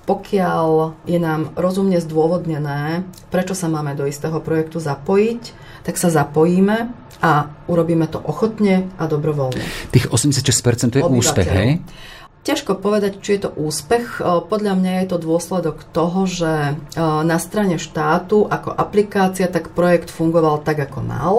Pokiaľ 0.08 0.68
je 1.04 1.18
nám 1.20 1.52
rozumne 1.52 2.00
zdôvodnené, 2.00 3.04
prečo 3.28 3.52
sa 3.52 3.68
máme 3.68 3.92
do 3.92 4.08
istého 4.08 4.40
projektu 4.40 4.80
zapojiť, 4.80 5.42
tak 5.84 6.00
sa 6.00 6.08
zapojíme 6.08 6.88
a 7.20 7.52
urobíme 7.68 8.08
to 8.08 8.16
ochotne 8.16 8.88
a 8.96 9.04
dobrovoľne. 9.04 9.60
Tých 9.92 10.08
86% 10.08 10.96
to 10.96 11.02
je 11.02 11.04
úspech, 11.04 11.48
hej? 11.50 11.70
Ťažko 12.46 12.80
povedať, 12.80 13.20
či 13.20 13.36
je 13.36 13.44
to 13.44 13.50
úspech. 13.60 14.24
Podľa 14.24 14.80
mňa 14.80 14.92
je 15.04 15.06
to 15.12 15.18
dôsledok 15.20 15.84
toho, 15.92 16.24
že 16.24 16.80
na 16.96 17.36
strane 17.36 17.76
štátu 17.76 18.48
ako 18.48 18.72
aplikácia 18.72 19.44
tak 19.52 19.76
projekt 19.76 20.08
fungoval 20.08 20.64
tak, 20.64 20.88
ako 20.88 20.98
mal 21.04 21.36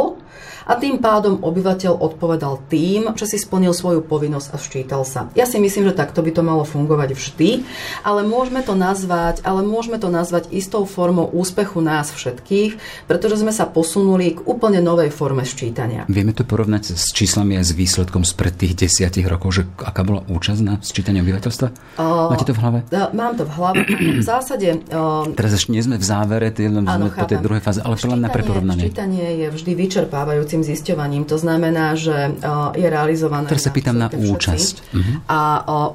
a 0.69 0.77
tým 0.77 1.01
pádom 1.01 1.41
obyvateľ 1.41 1.97
odpovedal 1.97 2.61
tým, 2.69 3.17
že 3.17 3.25
si 3.25 3.41
splnil 3.41 3.73
svoju 3.73 4.05
povinnosť 4.05 4.53
a 4.53 4.57
včítal 4.61 5.01
sa. 5.01 5.33
Ja 5.33 5.49
si 5.49 5.57
myslím, 5.57 5.89
že 5.89 5.97
takto 5.97 6.21
by 6.21 6.29
to 6.29 6.45
malo 6.45 6.61
fungovať 6.61 7.17
vždy, 7.17 7.65
ale 8.05 8.21
môžeme 8.21 8.61
to 8.61 8.77
nazvať, 8.77 9.41
ale 9.41 9.65
môžeme 9.65 9.97
to 9.97 10.13
nazvať 10.13 10.53
istou 10.53 10.85
formou 10.85 11.25
úspechu 11.25 11.81
nás 11.81 12.13
všetkých, 12.13 12.77
pretože 13.09 13.41
sme 13.41 13.49
sa 13.49 13.65
posunuli 13.65 14.37
k 14.37 14.45
úplne 14.45 14.77
novej 14.77 15.09
forme 15.09 15.41
ščítania. 15.41 16.05
Vieme 16.05 16.37
to 16.37 16.45
porovnať 16.45 16.93
s 16.93 17.09
číslami 17.17 17.57
aj 17.57 17.65
s 17.65 17.73
výsledkom 17.73 18.21
spred 18.21 18.53
tých 18.53 18.77
desiatich 18.77 19.25
rokov, 19.25 19.57
že 19.57 19.61
aká 19.81 20.05
bola 20.05 20.21
účasť 20.29 20.61
na 20.61 20.77
sčítaní 20.85 21.25
obyvateľstva? 21.25 21.97
Uh, 21.97 22.29
Máte 22.29 22.45
to 22.45 22.53
v 22.53 22.61
hlave? 22.61 22.79
Uh, 22.93 23.09
mám 23.17 23.33
to 23.33 23.49
v 23.49 23.51
hlave. 23.57 23.81
v 24.21 24.25
zásade... 24.25 24.85
Uh, 24.93 25.33
Teraz 25.33 25.57
ešte 25.57 25.73
nie 25.73 25.81
sme 25.81 25.97
v 25.97 26.05
závere, 26.05 26.53
sme 26.53 27.09
po 27.09 27.25
tej 27.25 27.41
druhej 27.41 27.63
fáze, 27.65 27.81
ale 27.81 27.97
len 27.97 28.21
na 28.21 28.29
preporovnanie. 28.29 28.85
Ščítanie 28.85 29.25
je 29.41 29.47
vždy 29.49 29.71
vyčerpávajúci 29.73 30.58
tým 30.59 30.67
zisťovaním. 30.67 31.23
To 31.31 31.39
znamená, 31.39 31.95
že 31.95 32.35
je 32.75 32.87
realizované... 32.91 33.47
Teraz 33.47 33.63
sa 33.63 33.71
pýtam 33.71 33.95
na 33.95 34.11
účasť. 34.11 34.75
Uh-huh. 34.91 35.15
A 35.31 35.39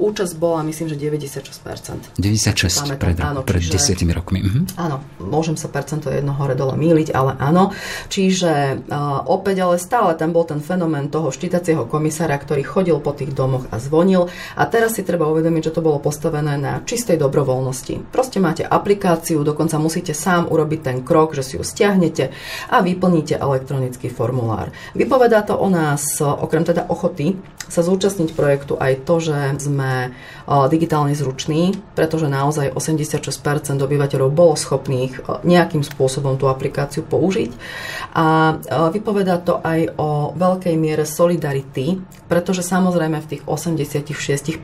účasť 0.01 0.41
bola, 0.41 0.65
myslím, 0.65 0.89
že 0.89 0.97
96%. 0.97 2.17
96 2.17 2.97
pred, 2.97 3.21
áno, 3.21 3.45
pred 3.45 3.61
čiže, 3.61 3.77
desiatimi 3.77 4.17
rokmi. 4.17 4.41
Uh-huh. 4.41 4.65
Áno, 4.81 5.05
môžem 5.21 5.61
sa 5.61 5.69
percento 5.69 6.09
jedno 6.09 6.33
hore 6.33 6.57
dole 6.57 6.81
míliť, 6.81 7.13
ale 7.13 7.37
áno. 7.37 7.77
Čiže 8.09 8.81
uh, 8.89 9.21
opäť, 9.29 9.69
ale 9.69 9.77
stále 9.77 10.17
tam 10.17 10.33
bol 10.33 10.49
ten 10.49 10.65
fenomén 10.65 11.13
toho 11.13 11.29
štítacieho 11.29 11.85
komisára, 11.85 12.41
ktorý 12.41 12.65
chodil 12.65 12.97
po 13.05 13.13
tých 13.13 13.37
domoch 13.37 13.69
a 13.69 13.77
zvonil. 13.77 14.33
A 14.57 14.65
teraz 14.65 14.97
si 14.97 15.05
treba 15.05 15.29
uvedomiť, 15.29 15.69
že 15.69 15.75
to 15.77 15.85
bolo 15.85 16.01
postavené 16.01 16.57
na 16.57 16.81
čistej 16.81 17.21
dobrovoľnosti. 17.21 18.09
Proste 18.09 18.41
máte 18.41 18.65
aplikáciu, 18.65 19.45
dokonca 19.45 19.77
musíte 19.77 20.17
sám 20.17 20.49
urobiť 20.49 20.81
ten 20.81 20.97
krok, 21.05 21.37
že 21.37 21.45
si 21.45 21.53
ju 21.61 21.63
stiahnete 21.67 22.33
a 22.73 22.81
vyplníte 22.81 23.37
elektronický 23.37 24.09
formulár 24.15 24.54
formulár. 24.55 24.71
Vypovedá 24.95 25.43
to 25.43 25.59
o 25.59 25.67
nás, 25.67 26.23
okrem 26.23 26.63
teda 26.63 26.87
ochoty, 26.87 27.35
sa 27.65 27.81
zúčastniť 27.81 28.37
projektu 28.37 28.77
aj 28.77 29.09
to, 29.09 29.25
že 29.25 29.57
sme 29.57 30.13
digitálne 30.69 31.17
zruční, 31.17 31.73
pretože 31.97 32.29
naozaj 32.29 32.77
86% 32.77 33.25
obyvateľov 33.81 34.29
bolo 34.29 34.53
schopných 34.53 35.43
nejakým 35.43 35.81
spôsobom 35.81 36.37
tú 36.37 36.53
aplikáciu 36.53 37.09
použiť. 37.09 37.51
A 38.15 38.61
vypovedá 38.93 39.41
to 39.41 39.65
aj 39.65 39.97
o 39.97 40.37
veľkej 40.37 40.77
miere 40.77 41.09
solidarity, 41.09 42.05
pretože 42.29 42.61
samozrejme 42.61 43.25
v 43.25 43.31
tých 43.33 43.43
86% 43.49 44.61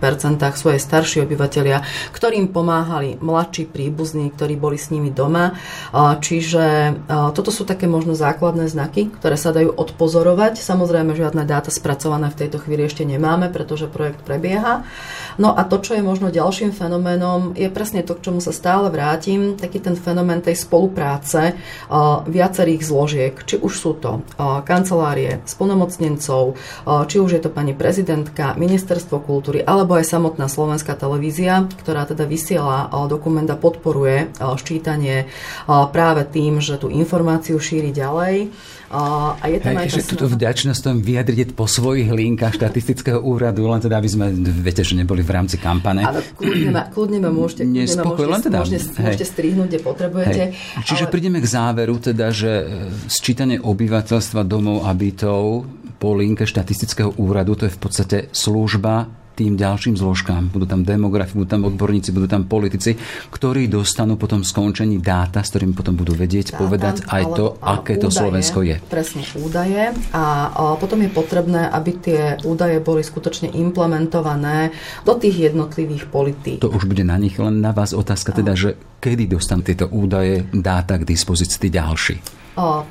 sú 0.61 0.67
aj 0.69 0.81
starší 0.81 1.25
obyvateľia, 1.25 1.81
ktorým 2.13 2.53
pomáhali 2.53 3.17
mladší 3.17 3.65
príbuzní, 3.73 4.29
ktorí 4.37 4.61
boli 4.61 4.77
s 4.77 4.93
nimi 4.93 5.09
doma. 5.09 5.57
Čiže 5.97 6.97
toto 7.33 7.49
sú 7.49 7.65
také 7.65 7.89
možno 7.89 8.13
základné 8.13 8.69
znaky, 8.69 9.09
ktoré 9.17 9.41
sa 9.41 9.57
dajú 9.57 9.73
odpozorovať. 9.81 10.61
Samozrejme, 10.61 11.17
žiadne 11.17 11.49
dáta 11.49 11.73
spracované 11.73 12.29
v 12.29 12.45
tejto 12.45 12.61
chvíli 12.61 12.85
ešte 12.85 13.09
nemáme, 13.09 13.49
pretože 13.49 13.89
projekt 13.89 14.21
prebieha. 14.29 14.85
No 15.41 15.57
a 15.57 15.65
to, 15.65 15.81
čo 15.81 15.97
je 15.97 16.05
možno 16.05 16.29
ďalším 16.29 16.77
fenoménom, 16.77 17.57
je 17.57 17.73
presne 17.73 18.05
to, 18.05 18.13
k 18.13 18.29
čomu 18.29 18.45
sa 18.45 18.53
stále 18.53 18.93
vrátim, 18.93 19.57
taký 19.57 19.81
ten 19.81 19.97
fenomén 19.97 20.45
tej 20.45 20.61
spolupráce 20.61 21.57
viacerých 22.29 22.83
zložiek. 22.85 23.35
Či 23.41 23.57
už 23.65 23.73
sú 23.73 23.97
to 23.97 24.21
kancelárie 24.69 25.41
splnomocnencov, 25.49 26.55
uh, 26.55 27.09
či 27.09 27.17
už 27.17 27.41
je 27.41 27.43
to 27.43 27.49
pani 27.49 27.73
prezidentka, 27.73 28.53
ministerstvo 28.61 29.25
kultúry, 29.25 29.65
alebo 29.65 29.97
aj 29.97 30.05
samotná 30.05 30.51
slovenská 30.51 30.93
televízia, 30.99 31.65
ktorá 31.81 32.05
teda 32.05 32.29
vysiela 32.29 32.93
dokument 33.09 33.49
a 33.49 33.57
podporuje 33.57 34.35
ščítanie 34.37 35.31
práve 35.67 36.27
tým, 36.29 36.61
že 36.61 36.77
tú 36.77 36.93
informáciu 36.93 37.57
šíri 37.57 37.95
ďalej. 37.95 38.53
A 38.91 39.47
je 39.47 39.63
tam 39.63 39.79
Hej, 39.79 40.03
aj 40.03 40.11
túto 40.11 40.27
vďačnosť 40.27 40.81
tom 40.83 40.99
vyjadriť 40.99 41.55
po 41.55 41.71
svojich 41.71 42.11
linkách 42.11 42.59
štatistického 42.59 43.23
úradu, 43.23 43.71
len 43.71 43.79
teda, 43.79 44.03
aby 44.03 44.11
sme, 44.11 44.35
viete, 44.35 44.83
že 44.83 44.99
neboli 44.99 45.23
v 45.23 45.31
rámci 45.31 45.63
kampane. 45.63 46.03
Ale 46.03 46.27
kľudne 46.35 46.71
ma, 46.75 46.83
kľudne 46.91 47.19
ma 47.23 47.31
môžete, 47.31 47.63
môžete, 47.71 48.03
len 48.03 48.41
teda, 48.43 48.59
môžete, 48.67 48.99
môžete 48.99 49.27
strihnúť, 49.31 49.67
kde 49.71 49.81
potrebujete. 49.87 50.43
Hej. 50.51 50.83
Čiže 50.91 51.07
ale... 51.07 51.13
prídeme 51.15 51.39
k 51.39 51.47
záveru, 51.47 52.03
teda, 52.03 52.35
že 52.35 52.51
e, 52.51 52.65
sčítanie 53.07 53.63
obyvateľstva 53.63 54.43
domov 54.43 54.83
a 54.83 54.91
bytov 54.91 55.71
po 56.03 56.11
linke 56.19 56.43
štatistického 56.43 57.15
úradu, 57.15 57.55
to 57.55 57.71
je 57.71 57.77
v 57.77 57.81
podstate 57.81 58.19
služba 58.35 59.20
tým 59.35 59.57
ďalším 59.57 59.97
zložkám. 59.97 60.53
Budú 60.53 60.69
tam 60.69 60.85
demografi, 60.85 61.33
budú 61.39 61.49
tam 61.49 61.65
odborníci, 61.65 62.13
budú 62.13 62.29
tam 62.29 62.45
politici, 62.45 62.99
ktorí 63.33 63.73
dostanú 63.73 64.21
potom 64.21 64.45
skončení 64.45 65.01
dáta, 65.01 65.41
s 65.41 65.55
ktorými 65.55 65.73
potom 65.73 65.97
budú 65.97 66.13
vedieť 66.13 66.53
dáta, 66.53 66.61
povedať 66.61 66.97
aj 67.09 67.23
to, 67.35 67.45
aké 67.63 67.97
údaje, 67.97 68.03
to 68.05 68.09
Slovensko 68.13 68.59
je. 68.67 68.77
Presne 68.87 69.23
údaje 69.41 69.83
a, 70.13 70.25
a 70.53 70.63
potom 70.77 71.01
je 71.01 71.11
potrebné, 71.11 71.73
aby 71.73 71.91
tie 71.97 72.21
údaje 72.45 72.83
boli 72.85 73.01
skutočne 73.01 73.53
implementované 73.57 74.77
do 75.09 75.17
tých 75.17 75.53
jednotlivých 75.53 76.11
politík. 76.13 76.59
To 76.61 76.69
už 76.69 76.85
bude 76.85 77.07
na 77.07 77.17
nich, 77.17 77.41
len 77.41 77.65
na 77.65 77.73
vás 77.73 77.97
otázka 77.97 78.37
teda, 78.37 78.53
že 78.53 78.77
kedy 79.01 79.31
dostanú 79.41 79.65
tieto 79.65 79.89
údaje, 79.89 80.45
dáta 80.53 81.01
k 81.01 81.09
dispozícii 81.09 81.73
ďalší? 81.73 82.43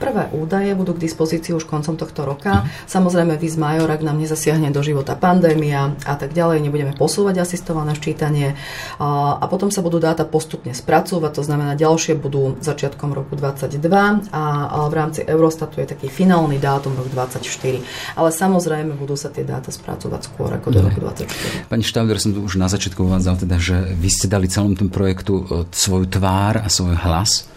Prvé 0.01 0.33
údaje 0.33 0.73
budú 0.73 0.97
k 0.97 1.05
dispozícii 1.05 1.53
už 1.53 1.69
koncom 1.69 1.93
tohto 1.93 2.25
roka. 2.25 2.65
Samozrejme, 2.89 3.37
vys 3.37 3.53
major, 3.53 3.85
ak 3.85 4.01
nám 4.01 4.17
nezasiahne 4.17 4.73
do 4.73 4.81
života 4.81 5.13
pandémia 5.13 5.93
a 6.09 6.17
tak 6.17 6.28
ďalej, 6.33 6.63
nebudeme 6.63 6.93
posúvať 6.93 7.41
asistované 7.41 7.93
ščítanie. 7.97 8.55
A 8.99 9.45
potom 9.49 9.69
sa 9.69 9.81
budú 9.85 9.97
dáta 9.97 10.25
postupne 10.27 10.71
spracovať, 10.75 11.31
to 11.35 11.43
znamená, 11.45 11.73
ďalšie 11.75 12.17
budú 12.17 12.57
začiatkom 12.59 13.13
roku 13.13 13.35
2022 13.35 14.31
a 14.33 14.43
v 14.89 14.93
rámci 14.93 15.21
Eurostatu 15.25 15.81
je 15.81 15.93
taký 15.95 16.07
finálny 16.11 16.57
dátum 16.57 16.93
rok 16.97 17.09
2024. 17.11 18.17
Ale 18.17 18.29
samozrejme, 18.33 18.95
budú 18.97 19.15
sa 19.15 19.29
tie 19.29 19.45
dáta 19.45 19.69
spracovať 19.69 20.21
skôr 20.25 20.49
ako 20.53 20.67
do 20.73 20.79
roku 20.83 20.99
2024. 21.01 21.71
Pani 21.71 21.85
Štauder, 21.85 22.17
som 22.17 22.35
tu 22.35 22.43
už 22.43 22.59
na 22.59 22.67
začiatku 22.67 23.05
uvádzal, 23.05 23.45
teda, 23.45 23.57
že 23.61 23.77
vy 23.95 24.09
ste 24.11 24.27
dali 24.27 24.51
celom 24.51 24.73
tom 24.75 24.91
projektu 24.91 25.45
e, 25.45 25.65
svoju 25.69 26.09
tvár 26.09 26.61
a 26.61 26.67
svoj 26.67 26.97
hlas. 26.99 27.47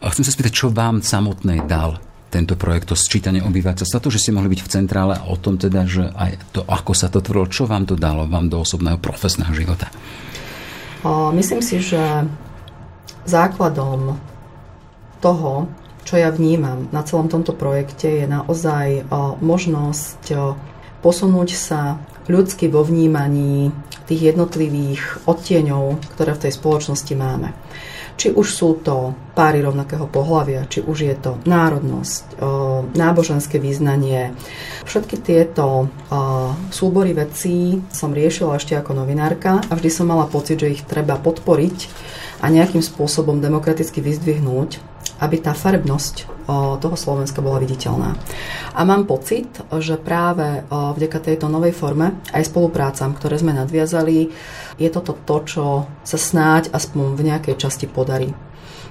A 0.00 0.08
chcem 0.12 0.24
sa 0.24 0.32
spýtať, 0.32 0.52
čo 0.52 0.66
vám 0.72 1.04
samotnej 1.04 1.64
dal 1.68 2.09
tento 2.30 2.54
projekt, 2.54 2.88
to 2.88 2.96
sčítanie 2.96 3.42
obyvateľstva, 3.42 3.98
to, 3.98 4.14
že 4.14 4.22
ste 4.22 4.32
mohli 4.32 4.54
byť 4.54 4.62
v 4.62 4.72
centrále 4.72 5.18
a 5.18 5.26
o 5.26 5.34
tom 5.34 5.58
teda, 5.58 5.82
že 5.84 6.14
aj 6.14 6.38
to, 6.54 6.62
ako 6.62 6.94
sa 6.94 7.10
to 7.10 7.18
tvorilo, 7.18 7.50
čo 7.50 7.66
vám 7.66 7.84
to 7.90 7.98
dalo 7.98 8.30
vám 8.30 8.46
do 8.46 8.62
osobného 8.62 9.02
profesného 9.02 9.50
života? 9.50 9.90
Myslím 11.34 11.58
si, 11.60 11.82
že 11.82 11.98
základom 13.26 14.14
toho, 15.18 15.68
čo 16.06 16.16
ja 16.16 16.30
vnímam 16.32 16.88
na 16.94 17.04
celom 17.04 17.28
tomto 17.28 17.52
projekte, 17.52 18.24
je 18.24 18.26
naozaj 18.30 19.10
možnosť 19.42 20.22
posunúť 21.04 21.50
sa 21.58 21.98
ľudsky 22.30 22.70
vo 22.70 22.86
vnímaní 22.86 23.74
tých 24.06 24.34
jednotlivých 24.34 25.26
odtieňov, 25.26 25.98
ktoré 26.14 26.34
v 26.36 26.42
tej 26.46 26.52
spoločnosti 26.54 27.14
máme. 27.18 27.52
Či 28.20 28.36
už 28.36 28.52
sú 28.52 28.84
to 28.84 29.16
páry 29.32 29.64
rovnakého 29.64 30.04
pohľavia, 30.04 30.68
či 30.68 30.84
už 30.84 31.08
je 31.08 31.16
to 31.16 31.40
národnosť, 31.48 32.36
náboženské 32.92 33.56
význanie. 33.56 34.36
Všetky 34.84 35.24
tieto 35.24 35.88
súbory 36.68 37.16
vecí 37.16 37.80
som 37.88 38.12
riešila 38.12 38.60
ešte 38.60 38.76
ako 38.76 38.92
novinárka 38.92 39.64
a 39.64 39.72
vždy 39.72 39.88
som 39.88 40.12
mala 40.12 40.28
pocit, 40.28 40.60
že 40.60 40.68
ich 40.68 40.84
treba 40.84 41.16
podporiť 41.16 41.88
a 42.44 42.52
nejakým 42.52 42.84
spôsobom 42.84 43.40
demokraticky 43.40 44.04
vyzdvihnúť, 44.04 44.84
aby 45.24 45.40
tá 45.40 45.56
farebnosť 45.56 46.39
toho 46.82 46.96
Slovenska 46.98 47.38
bola 47.38 47.62
viditeľná. 47.62 48.18
A 48.74 48.80
mám 48.82 49.06
pocit, 49.06 49.46
že 49.78 50.00
práve 50.00 50.66
vďaka 50.70 51.18
tejto 51.22 51.46
novej 51.46 51.72
forme 51.72 52.18
aj 52.34 52.50
spoluprácam, 52.50 53.14
ktoré 53.14 53.38
sme 53.38 53.54
nadviazali, 53.54 54.30
je 54.76 54.88
toto 54.90 55.14
to, 55.14 55.36
čo 55.46 55.64
sa 56.02 56.18
snáď 56.18 56.74
aspoň 56.74 57.14
v 57.14 57.22
nejakej 57.30 57.54
časti 57.58 57.86
podarí. 57.86 58.34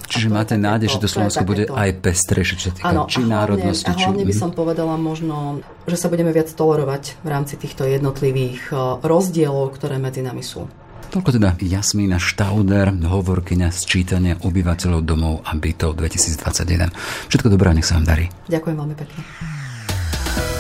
Čiže 0.10 0.34
máte 0.34 0.58
nádej, 0.58 0.98
že 0.98 1.06
to 1.06 1.10
Slovensko 1.10 1.46
bude 1.46 1.70
aj 1.70 2.02
pestrejšie, 2.02 2.56
čo 2.58 2.70
týka 2.74 2.90
ano, 2.90 3.06
či 3.06 3.22
národnosti. 3.22 3.94
A 3.94 3.94
hlavne 3.94 4.26
by 4.26 4.34
som 4.34 4.50
povedala 4.50 4.98
možno, 4.98 5.62
že 5.86 6.02
sa 6.02 6.10
budeme 6.10 6.34
viac 6.34 6.50
tolerovať 6.50 7.22
v 7.22 7.28
rámci 7.30 7.62
týchto 7.62 7.86
jednotlivých 7.86 8.74
rozdielov, 9.06 9.78
ktoré 9.78 10.02
medzi 10.02 10.26
nami 10.26 10.42
sú. 10.42 10.66
Toľko 11.10 11.42
teda 11.42 11.58
Jasmína 11.58 12.22
Štauder, 12.22 12.94
hovorkyňa 12.94 13.74
sčítania 13.74 14.38
obyvateľov 14.38 15.02
domov 15.02 15.42
a 15.42 15.58
bytov 15.58 15.98
2021. 15.98 16.94
Všetko 17.34 17.50
dobré, 17.50 17.74
nech 17.74 17.90
sa 17.90 17.98
vám 17.98 18.06
darí. 18.06 18.26
Ďakujem 18.46 18.76
veľmi 18.78 18.94
pekne. 18.94 19.22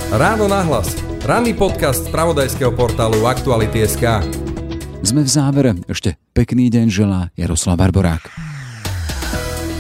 Ráno 0.10 0.50
nahlas. 0.50 0.98
Ranný 1.22 1.54
podcast 1.54 2.10
z 2.10 2.10
pravodajského 2.10 2.74
portálu 2.74 3.30
Aktuality.sk. 3.30 4.26
Sme 5.06 5.22
v 5.22 5.30
závere. 5.30 5.78
Ešte 5.86 6.18
pekný 6.34 6.74
deň 6.74 6.86
želá 6.90 7.30
Jaroslav 7.38 7.78
Barborák. 7.78 8.34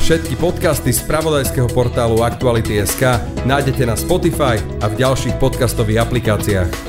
Všetky 0.05 0.38
podcasty 0.38 0.93
z 0.93 1.01
pravodajského 1.09 1.65
portálu 1.74 2.22
Aktuality.sk 2.22 3.17
nájdete 3.49 3.89
na 3.89 3.97
Spotify 3.97 4.61
a 4.82 4.86
v 4.86 5.01
ďalších 5.01 5.41
podcastových 5.41 6.05
aplikáciách. 6.05 6.89